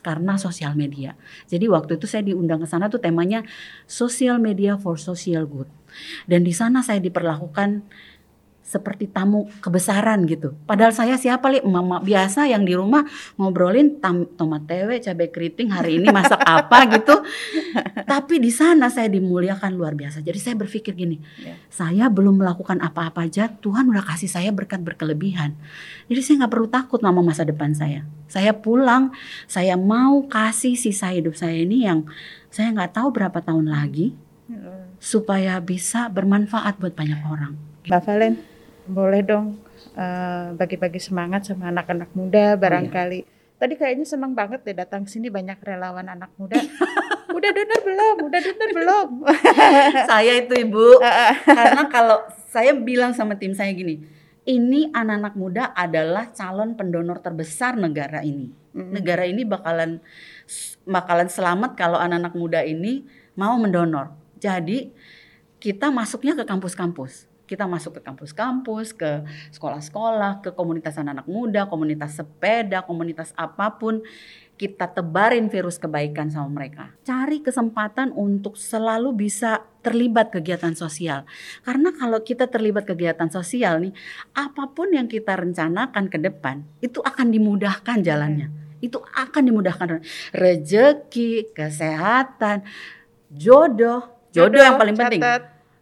karena 0.02 0.34
sosial 0.40 0.72
media. 0.72 1.14
Jadi 1.46 1.68
waktu 1.68 2.00
itu 2.00 2.08
saya 2.08 2.24
diundang 2.26 2.64
ke 2.64 2.68
sana 2.68 2.88
tuh 2.88 2.98
temanya 2.98 3.44
social 3.84 4.40
media 4.40 4.74
for 4.80 4.96
social 4.96 5.44
good. 5.44 5.68
Dan 6.24 6.42
di 6.42 6.52
sana 6.56 6.80
saya 6.80 6.98
diperlakukan 6.98 7.84
seperti 8.62 9.10
tamu 9.10 9.50
kebesaran 9.60 10.24
gitu. 10.24 10.56
Padahal 10.64 10.94
saya 10.94 11.18
siapa 11.20 11.50
li 11.52 11.60
mama 11.66 12.00
biasa 12.00 12.48
yang 12.48 12.64
di 12.64 12.72
rumah 12.72 13.04
ngobrolin 13.36 14.00
tam, 14.00 14.24
tomat 14.38 14.64
tewe, 14.64 14.96
cabai 15.02 15.28
keriting 15.28 15.68
hari 15.68 16.00
ini 16.00 16.08
masak 16.08 16.40
apa 16.56 16.88
gitu. 16.88 17.20
Tapi 18.06 18.40
di 18.40 18.48
sana 18.48 18.88
saya 18.88 19.12
dimuliakan 19.12 19.76
luar 19.76 19.92
biasa. 19.92 20.24
Jadi 20.24 20.38
saya 20.40 20.54
berpikir 20.56 20.94
gini, 20.96 21.20
Ya. 21.42 21.58
saya 21.68 22.06
belum 22.08 22.38
melakukan 22.40 22.78
apa-apa 22.80 23.26
aja, 23.26 23.50
Tuhan 23.50 23.90
udah 23.90 24.04
kasih 24.06 24.30
saya 24.30 24.48
berkat 24.54 24.80
berkelebihan. 24.80 25.52
Jadi 26.08 26.20
saya 26.22 26.34
nggak 26.46 26.52
perlu 26.54 26.68
takut 26.70 27.00
sama 27.02 27.20
masa 27.20 27.42
depan 27.44 27.74
saya. 27.76 28.06
Saya 28.30 28.56
pulang, 28.56 29.12
saya 29.44 29.76
mau 29.76 30.24
kasih 30.24 30.78
sisa 30.78 31.12
hidup 31.12 31.36
saya 31.36 31.60
ini 31.60 31.84
yang 31.84 32.08
saya 32.48 32.72
nggak 32.72 32.96
tahu 32.96 33.12
berapa 33.12 33.36
tahun 33.44 33.68
lagi 33.68 34.16
supaya 35.02 35.58
bisa 35.58 36.06
bermanfaat 36.08 36.78
buat 36.78 36.94
banyak 36.94 37.20
orang. 37.26 37.52
Mbak 37.88 38.00
Valen, 38.06 38.34
boleh 38.86 39.20
dong 39.22 39.58
eh, 39.94 40.46
bagi-bagi 40.56 40.98
semangat 40.98 41.46
sama 41.46 41.70
anak-anak 41.70 42.10
Oh, 42.12 42.26
muda 42.26 42.54
iya. 42.54 42.58
barangkali. 42.58 43.20
Tadi 43.62 43.74
kayaknya 43.78 44.02
senang 44.02 44.34
banget 44.34 44.66
deh 44.66 44.74
datang 44.74 45.06
sini 45.06 45.30
banyak 45.30 45.58
relawan 45.62 46.10
anak 46.10 46.34
muda. 46.34 46.58
udah 47.36 47.50
donor 47.54 47.80
belum? 47.86 48.16
Udah 48.26 48.40
donor 48.42 48.70
belum? 48.74 49.08
saya 50.10 50.32
itu 50.42 50.54
ibu, 50.58 50.98
karena 51.58 51.82
kalau 51.86 52.26
saya 52.50 52.74
bilang 52.74 53.14
sama 53.14 53.38
tim 53.38 53.54
saya 53.54 53.70
gini, 53.70 54.02
ini 54.42 54.90
anak-anak 54.90 55.34
muda 55.38 55.64
adalah 55.78 56.34
calon 56.34 56.74
pendonor 56.74 57.22
terbesar 57.22 57.78
negara 57.78 58.26
ini. 58.26 58.50
Mm. 58.74 58.90
Negara 58.98 59.24
ini 59.30 59.46
bakalan 59.46 60.02
bakalan 60.82 61.30
selamat 61.30 61.78
kalau 61.78 62.02
anak-anak 62.02 62.34
muda 62.34 62.60
ini 62.66 63.06
mau 63.38 63.54
mendonor. 63.62 64.10
Jadi 64.42 64.90
kita 65.62 65.94
masuknya 65.94 66.34
ke 66.34 66.42
kampus-kampus. 66.42 67.30
Kita 67.52 67.68
masuk 67.68 68.00
ke 68.00 68.08
kampus-kampus, 68.08 68.96
ke 68.96 69.28
sekolah-sekolah, 69.52 70.40
ke 70.40 70.56
komunitas 70.56 70.96
anak-anak 70.96 71.28
muda, 71.28 71.68
komunitas 71.68 72.16
sepeda, 72.16 72.80
komunitas 72.80 73.36
apa 73.36 73.76
pun. 73.76 74.00
Kita 74.56 74.88
tebarin 74.88 75.52
virus 75.52 75.76
kebaikan 75.76 76.32
sama 76.32 76.48
mereka. 76.48 76.96
Cari 77.04 77.44
kesempatan 77.44 78.14
untuk 78.16 78.56
selalu 78.56 79.12
bisa 79.12 79.60
terlibat 79.84 80.32
kegiatan 80.32 80.72
sosial. 80.72 81.28
Karena 81.60 81.92
kalau 81.92 82.24
kita 82.24 82.48
terlibat 82.48 82.88
kegiatan 82.88 83.28
sosial 83.28 83.84
nih, 83.84 83.92
apa 84.32 84.70
pun 84.72 84.88
yang 84.94 85.10
kita 85.10 85.36
rencanakan 85.36 86.08
ke 86.08 86.16
depan, 86.16 86.64
itu 86.80 87.04
akan 87.04 87.34
dimudahkan 87.34 88.00
jalannya. 88.00 88.48
Itu 88.80 89.02
akan 89.02 89.42
dimudahkan. 89.50 90.00
Rezeki, 90.32 91.52
kesehatan, 91.52 92.64
jodoh. 93.28 94.08
Jodoh, 94.32 94.62
yang 94.62 94.80
paling 94.80 94.96
penting. 94.96 95.20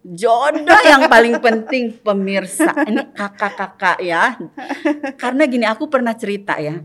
Jodoh 0.01 0.81
yang 0.81 1.05
paling 1.05 1.37
penting 1.37 1.93
pemirsa. 2.01 2.73
Ini 2.89 3.13
kakak-kakak 3.13 4.01
ya. 4.01 4.33
Karena 5.13 5.45
gini 5.45 5.65
aku 5.69 5.85
pernah 5.93 6.17
cerita 6.17 6.57
ya. 6.57 6.81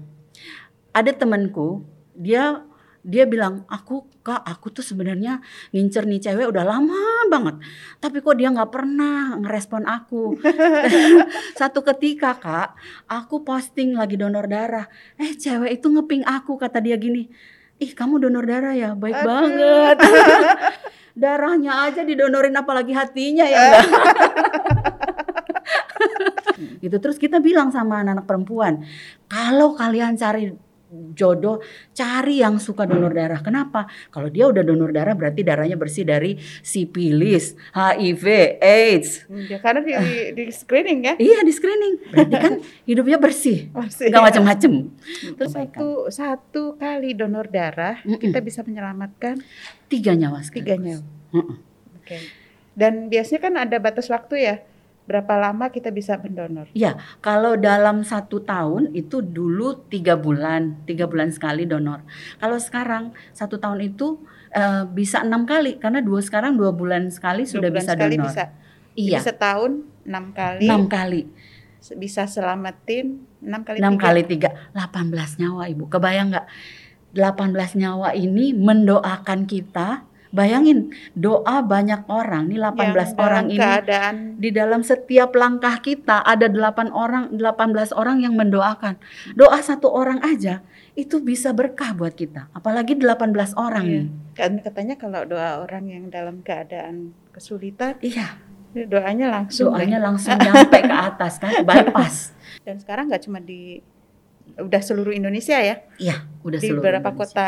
Ada 0.93 1.17
temanku, 1.17 1.85
dia 2.13 2.61
dia 3.07 3.23
bilang, 3.23 3.63
"Aku 3.71 4.11
Kak, 4.27 4.43
aku 4.43 4.75
tuh 4.75 4.83
sebenarnya 4.83 5.39
ngincer 5.71 6.05
nih 6.11 6.19
cewek 6.19 6.51
udah 6.51 6.67
lama 6.67 7.31
banget. 7.31 7.63
Tapi 8.03 8.19
kok 8.19 8.35
dia 8.35 8.51
nggak 8.51 8.69
pernah 8.75 9.39
ngerespon 9.39 9.87
aku." 9.87 10.37
Satu 11.61 11.87
ketika, 11.87 12.35
Kak, 12.37 12.75
aku 13.07 13.47
posting 13.47 13.95
lagi 13.95 14.19
donor 14.19 14.51
darah. 14.51 14.91
Eh, 15.17 15.39
cewek 15.39 15.79
itu 15.81 15.87
ngeping 15.89 16.27
aku 16.27 16.59
kata 16.59 16.83
dia 16.83 16.99
gini. 16.99 17.31
Ih, 17.79 17.93
kamu 17.95 18.27
donor 18.27 18.45
darah 18.45 18.75
ya? 18.75 18.93
Baik 18.99 19.23
Aduh. 19.23 19.29
banget. 19.29 19.97
Darahnya 21.17 21.89
aja 21.89 22.05
didonorin 22.05 22.53
apalagi 22.53 22.93
hatinya 22.93 23.49
ya. 23.49 23.81
Gitu 26.85 26.97
terus 27.01 27.17
kita 27.17 27.41
bilang 27.41 27.73
sama 27.73 28.01
anak-anak 28.01 28.25
perempuan 28.29 28.85
kalau 29.29 29.77
kalian 29.77 30.17
cari 30.17 30.53
jodoh 31.13 31.59
cari 31.91 32.41
yang 32.41 32.57
suka 32.57 32.87
donor 32.87 33.11
darah 33.11 33.41
kenapa 33.41 33.85
kalau 34.09 34.31
dia 34.31 34.47
udah 34.47 34.63
donor 34.63 34.91
darah 34.91 35.13
berarti 35.13 35.43
darahnya 35.43 35.75
bersih 35.75 36.03
dari 36.03 36.39
sipilis 36.61 37.59
HIV 37.73 38.25
AIDS 38.59 39.27
Ya, 39.47 39.59
karena 39.59 39.83
di, 39.83 39.93
di 40.33 40.45
screening 40.49 41.01
ya. 41.03 41.15
iya 41.19 41.43
di 41.43 41.51
screening 41.51 41.95
berarti 42.11 42.37
kan 42.37 42.53
hidupnya 42.89 43.19
bersih 43.19 43.69
Masih. 43.71 44.09
nggak 44.09 44.25
macem-macem 44.31 44.73
terus 45.35 45.51
Satu, 45.51 46.07
satu 46.09 46.63
kali 46.77 47.13
donor 47.13 47.49
darah 47.49 47.99
Mm-mm. 48.03 48.21
kita 48.21 48.39
bisa 48.39 48.63
menyelamatkan 48.63 49.43
tiga 49.87 50.15
nyawa 50.15 50.43
sekali 50.43 50.63
tiga 50.63 50.75
nyawa. 50.77 51.03
Mm-mm. 51.33 51.57
Oke. 51.99 52.19
Dan 52.77 53.09
biasanya 53.09 53.41
kan 53.41 53.55
ada 53.57 53.77
batas 53.79 54.07
waktu 54.07 54.35
ya. 54.39 54.57
Berapa 55.07 55.39
lama 55.39 55.71
kita 55.71 55.89
bisa 55.89 56.19
mendonor? 56.19 56.67
Iya, 56.73 56.99
kalau 57.21 57.55
dalam 57.55 58.03
satu 58.03 58.43
tahun 58.43 58.91
itu 58.91 59.23
dulu 59.23 59.87
tiga 59.87 60.19
bulan, 60.19 60.83
tiga 60.83 61.07
bulan 61.07 61.31
sekali 61.31 61.63
donor. 61.63 62.03
Kalau 62.37 62.59
sekarang 62.59 63.05
satu 63.31 63.57
tahun 63.57 63.87
itu 63.87 64.19
eh, 64.51 64.83
bisa 64.85 65.23
enam 65.23 65.47
kali, 65.47 65.79
karena 65.79 66.03
dua 66.03 66.19
sekarang 66.19 66.59
dua 66.59 66.75
bulan 66.75 67.07
sekali 67.09 67.47
Dua 67.47 67.53
sudah 67.55 67.71
bulan 67.71 67.79
bisa 67.79 67.93
sekali 67.95 68.15
donor. 68.15 68.27
bisa. 68.27 68.45
Iya, 68.97 69.19
Jadi 69.19 69.27
setahun 69.31 69.73
enam 70.03 70.25
kali. 70.33 70.67
enam 70.67 70.83
kali. 70.87 71.23
bisa 71.95 72.27
selamatin 72.27 73.23
6 73.39 73.63
kali 73.63 73.79
6 73.79 73.95
tiga. 73.95 74.03
kali 74.03 74.23
3 74.27 74.75
18 74.75 75.39
nyawa 75.39 75.63
Ibu. 75.71 75.85
Kebayang 75.87 76.35
nggak? 76.35 76.47
18 77.15 77.79
nyawa 77.79 78.09
ini 78.11 78.51
mendoakan 78.53 79.47
kita. 79.47 80.03
Bayangin 80.29 80.91
doa 81.13 81.61
banyak 81.61 82.07
orang 82.07 82.47
nih 82.47 82.59
18 82.59 82.93
Yang 82.93 83.11
orang 83.17 83.45
ini 83.47 83.59
keadaan 83.59 84.15
di 84.37 84.51
dalam 84.51 84.81
setiap 84.81 85.31
langkah 85.33 85.79
kita 85.79 86.21
ada 86.21 86.47
8 86.47 86.91
orang 86.91 87.31
18 87.33 87.43
orang 87.93 88.21
yang 88.21 88.35
mendoakan. 88.35 88.99
Doa 89.33 89.59
satu 89.59 89.89
orang 89.89 90.19
aja 90.21 90.61
itu 90.93 91.19
bisa 91.19 91.51
berkah 91.51 91.93
buat 91.93 92.13
kita. 92.13 92.49
Apalagi 92.51 92.95
18 92.95 93.55
orang 93.55 93.85
Iya. 93.85 94.03
nih. 94.03 94.07
kan 94.35 94.53
katanya 94.61 94.95
kalau 94.95 95.25
doa 95.25 95.61
orang 95.61 95.85
yang 95.87 96.05
dalam 96.07 96.41
keadaan 96.41 97.17
kesulitan 97.31 97.97
Iya, 97.99 98.37
doanya 98.85 99.33
langsung 99.33 99.73
doanya 99.73 99.97
langsung 99.99 100.37
nyampe 100.37 100.77
ke 100.79 100.93
atas 100.93 101.37
kan, 101.37 101.53
bypass. 101.69 102.37
dan 102.61 102.77
sekarang 102.77 103.09
nggak 103.09 103.25
cuma 103.25 103.41
di 103.41 103.81
udah 104.55 104.79
seluruh 104.79 105.11
Indonesia 105.11 105.57
ya 105.57 105.81
Iya, 105.97 106.17
udah 106.43 106.59
di 106.59 106.69
seluruh 106.69 106.85
beberapa 106.85 107.09
Indonesia. 107.09 107.33
kota 107.33 107.47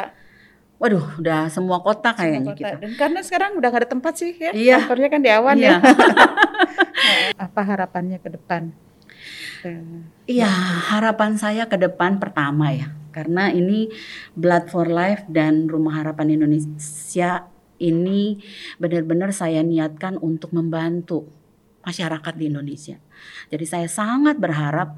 Waduh, 0.79 1.19
udah 1.19 1.51
semua 1.51 1.83
kota 1.83 2.15
semua 2.15 2.19
kayaknya 2.23 2.55
kota. 2.55 2.59
kita. 2.59 2.77
dan 2.79 2.93
karena 2.95 3.21
sekarang 3.21 3.51
udah 3.59 3.69
gak 3.69 3.83
ada 3.83 3.91
tempat 3.91 4.13
sih 4.15 4.31
ya 4.33 4.51
Iya. 4.55 4.77
kantornya 4.87 5.09
kan 5.11 5.21
di 5.21 5.31
awan 5.31 5.57
Iya. 5.59 5.69
ya 5.69 5.77
apa 7.51 7.61
harapannya 7.63 8.19
ke 8.19 8.31
depan 8.31 8.71
Iya, 10.25 10.47
harapan 10.89 11.35
saya 11.35 11.67
ke 11.67 11.75
depan 11.75 12.23
pertama 12.23 12.71
ya, 12.71 12.95
karena 13.11 13.51
ini 13.51 13.91
Blood 14.39 14.71
for 14.71 14.87
Life 14.87 15.27
dan 15.27 15.67
Rumah 15.67 15.99
Harapan 15.99 16.39
Indonesia 16.39 17.51
ini 17.77 18.39
benar-benar 18.77 19.35
saya 19.35 19.67
niatkan 19.67 20.15
untuk 20.15 20.55
membantu 20.55 21.27
masyarakat 21.83 22.35
di 22.37 22.45
Indonesia. 22.47 23.03
Jadi 23.51 23.65
saya 23.67 23.89
sangat 23.91 24.39
berharap 24.39 24.95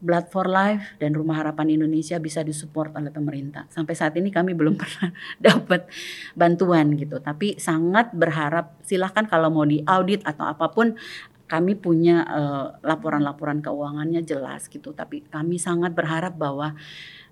Blood 0.00 0.28
for 0.28 0.50
Life 0.50 0.98
dan 0.98 1.14
Rumah 1.14 1.42
Harapan 1.42 1.80
Indonesia 1.80 2.18
bisa 2.18 2.42
disupport 2.42 2.92
oleh 2.98 3.14
pemerintah. 3.14 3.70
Sampai 3.70 3.94
saat 3.96 4.14
ini 4.18 4.28
kami 4.28 4.52
belum 4.52 4.74
pernah 4.82 5.14
dapat 5.38 5.86
bantuan 6.34 6.94
gitu, 6.98 7.18
tapi 7.22 7.56
sangat 7.56 8.12
berharap 8.12 8.78
silahkan 8.84 9.24
kalau 9.30 9.48
mau 9.48 9.64
diaudit 9.64 10.24
atau 10.26 10.44
apa 10.50 10.68
pun 10.70 10.98
kami 11.44 11.76
punya 11.76 12.24
eh, 12.24 12.66
laporan-laporan 12.82 13.60
keuangannya 13.60 14.24
jelas 14.24 14.66
gitu 14.72 14.96
tapi 14.96 15.28
kami 15.28 15.60
sangat 15.60 15.92
berharap 15.92 16.40
bahwa 16.40 16.72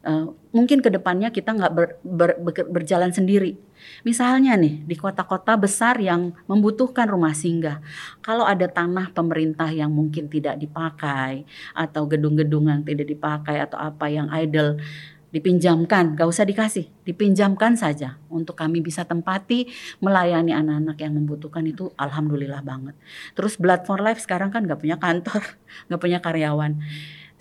eh, 0.02 0.26
mungkin 0.54 0.78
ke 0.84 0.90
depannya 0.92 1.32
kita 1.32 1.54
nggak 1.54 1.72
ber- 1.72 1.98
ber- 2.04 2.38
ber- 2.38 2.70
berjalan 2.70 3.10
sendiri 3.10 3.58
misalnya 4.06 4.54
nih 4.54 4.86
di 4.86 4.94
kota-kota 4.94 5.58
besar 5.58 5.98
yang 5.98 6.30
membutuhkan 6.46 7.10
rumah 7.10 7.34
singgah 7.34 7.82
kalau 8.22 8.46
ada 8.46 8.70
tanah 8.70 9.10
pemerintah 9.10 9.70
yang 9.70 9.90
mungkin 9.90 10.30
tidak 10.30 10.58
dipakai 10.58 11.42
atau 11.74 12.06
gedung-gedung 12.06 12.70
yang 12.70 12.82
tidak 12.86 13.10
dipakai 13.10 13.58
atau 13.58 13.78
apa 13.78 14.06
yang 14.06 14.30
idle 14.30 14.78
dipinjamkan, 15.32 16.12
gak 16.12 16.28
usah 16.28 16.44
dikasih, 16.44 16.92
dipinjamkan 17.08 17.72
saja 17.72 18.20
untuk 18.28 18.52
kami 18.52 18.84
bisa 18.84 19.08
tempati 19.08 19.64
melayani 19.98 20.52
anak-anak 20.52 21.00
yang 21.00 21.16
membutuhkan 21.16 21.64
itu 21.64 21.88
alhamdulillah 21.96 22.60
banget. 22.60 22.92
Terus 23.32 23.56
Blood 23.56 23.88
for 23.88 23.98
Life 23.98 24.20
sekarang 24.20 24.52
kan 24.52 24.68
gak 24.68 24.78
punya 24.78 25.00
kantor, 25.00 25.40
gak 25.88 26.00
punya 26.00 26.20
karyawan. 26.20 26.84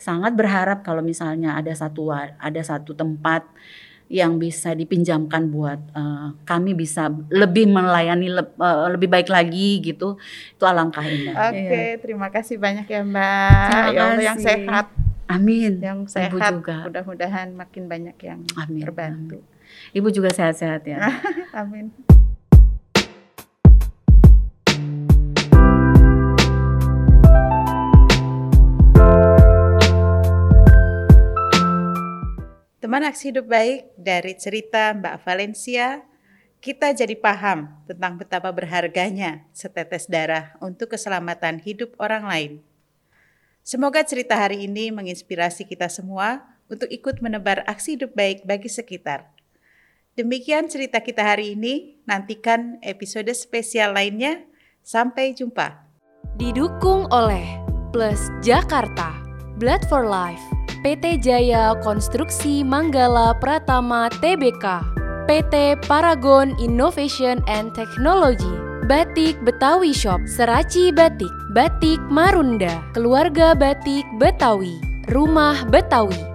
Sangat 0.01 0.33
berharap 0.33 0.81
kalau 0.81 1.05
misalnya 1.05 1.53
ada 1.53 1.69
satu 1.71 2.09
ada 2.09 2.61
satu 2.65 2.97
tempat 2.97 3.45
yang 4.09 4.35
bisa 4.35 4.73
dipinjamkan 4.73 5.47
buat 5.47 5.77
eh, 5.93 6.27
kami 6.43 6.73
bisa 6.73 7.07
lebih 7.29 7.69
melayani 7.69 8.27
leb- 8.27 8.57
eh, 8.57 8.87
lebih 8.91 9.07
baik 9.07 9.29
lagi 9.29 9.77
gitu. 9.79 10.17
Itu 10.51 10.63
alangkah 10.65 11.05
indah. 11.05 11.47
Oke, 11.47 11.61
Iya. 11.63 12.01
terima 12.01 12.27
kasih 12.27 12.57
banyak 12.57 12.89
ya 12.89 13.01
Mbak. 13.05 13.67
Terima 13.69 13.87
Ya 13.87 14.01
Allah, 14.09 14.23
yang 14.25 14.37
sehat, 14.37 14.85
Amin. 15.29 15.73
yang 15.79 15.99
Ibu 16.03 16.09
sehat. 16.11 16.51
juga. 16.51 16.75
Mudah-mudahan 16.83 17.47
makin 17.53 17.83
banyak 17.85 18.17
yang 18.19 18.41
Amin. 18.57 18.83
terbantu. 18.83 19.39
Ibu 19.95 20.11
juga 20.11 20.33
sehat-sehat 20.33 20.81
ya. 20.83 20.97
Amin. 21.55 21.93
Teman 32.91 33.08
aksi 33.08 33.32
hidup 33.32 33.47
baik 33.47 33.95
dari 33.95 34.36
cerita 34.36 34.91
Mbak 34.91 35.23
Valencia, 35.23 36.04
kita 36.60 36.91
jadi 36.91 37.15
paham 37.15 37.71
tentang 37.88 38.19
betapa 38.19 38.51
berharganya 38.51 39.47
setetes 39.56 40.12
darah 40.12 40.60
untuk 40.60 40.91
keselamatan 40.91 41.63
hidup 41.63 41.95
orang 42.04 42.27
lain. 42.27 42.51
Semoga 43.63 44.04
cerita 44.04 44.36
hari 44.36 44.67
ini 44.67 44.91
menginspirasi 44.91 45.71
kita 45.71 45.88
semua 45.88 46.43
untuk 46.67 46.91
ikut 46.91 47.23
menebar 47.23 47.63
aksi 47.63 47.95
hidup 47.95 48.12
baik 48.12 48.43
bagi 48.43 48.67
sekitar. 48.67 49.32
Demikian 50.19 50.67
cerita 50.67 50.99
kita 50.99 51.23
hari 51.23 51.56
ini. 51.56 51.95
Nantikan 52.04 52.75
episode 52.84 53.32
spesial 53.32 53.95
lainnya. 53.95 54.43
Sampai 54.84 55.32
jumpa. 55.32 55.88
Didukung 56.36 57.08
oleh 57.08 57.56
Plus 57.95 58.27
Jakarta, 58.43 59.15
Blood 59.56 59.88
for 59.88 60.04
Life, 60.04 60.43
PT 60.82 61.22
Jaya 61.22 61.78
Konstruksi 61.86 62.65
Manggala 62.65 63.38
Pratama 63.38 64.10
Tbk, 64.17 64.82
PT 65.30 65.78
Paragon 65.86 66.58
Innovation 66.58 67.38
and 67.46 67.70
Technology, 67.78 68.50
Batik 68.89 69.38
Betawi 69.46 69.94
Shop, 69.94 70.17
Seraci 70.26 70.89
Batik, 70.89 71.30
Batik 71.54 72.02
Marunda, 72.10 72.82
Keluarga 72.98 73.54
Batik 73.54 74.10
Betawi, 74.17 74.82
Rumah 75.13 75.70
Betawi, 75.70 76.31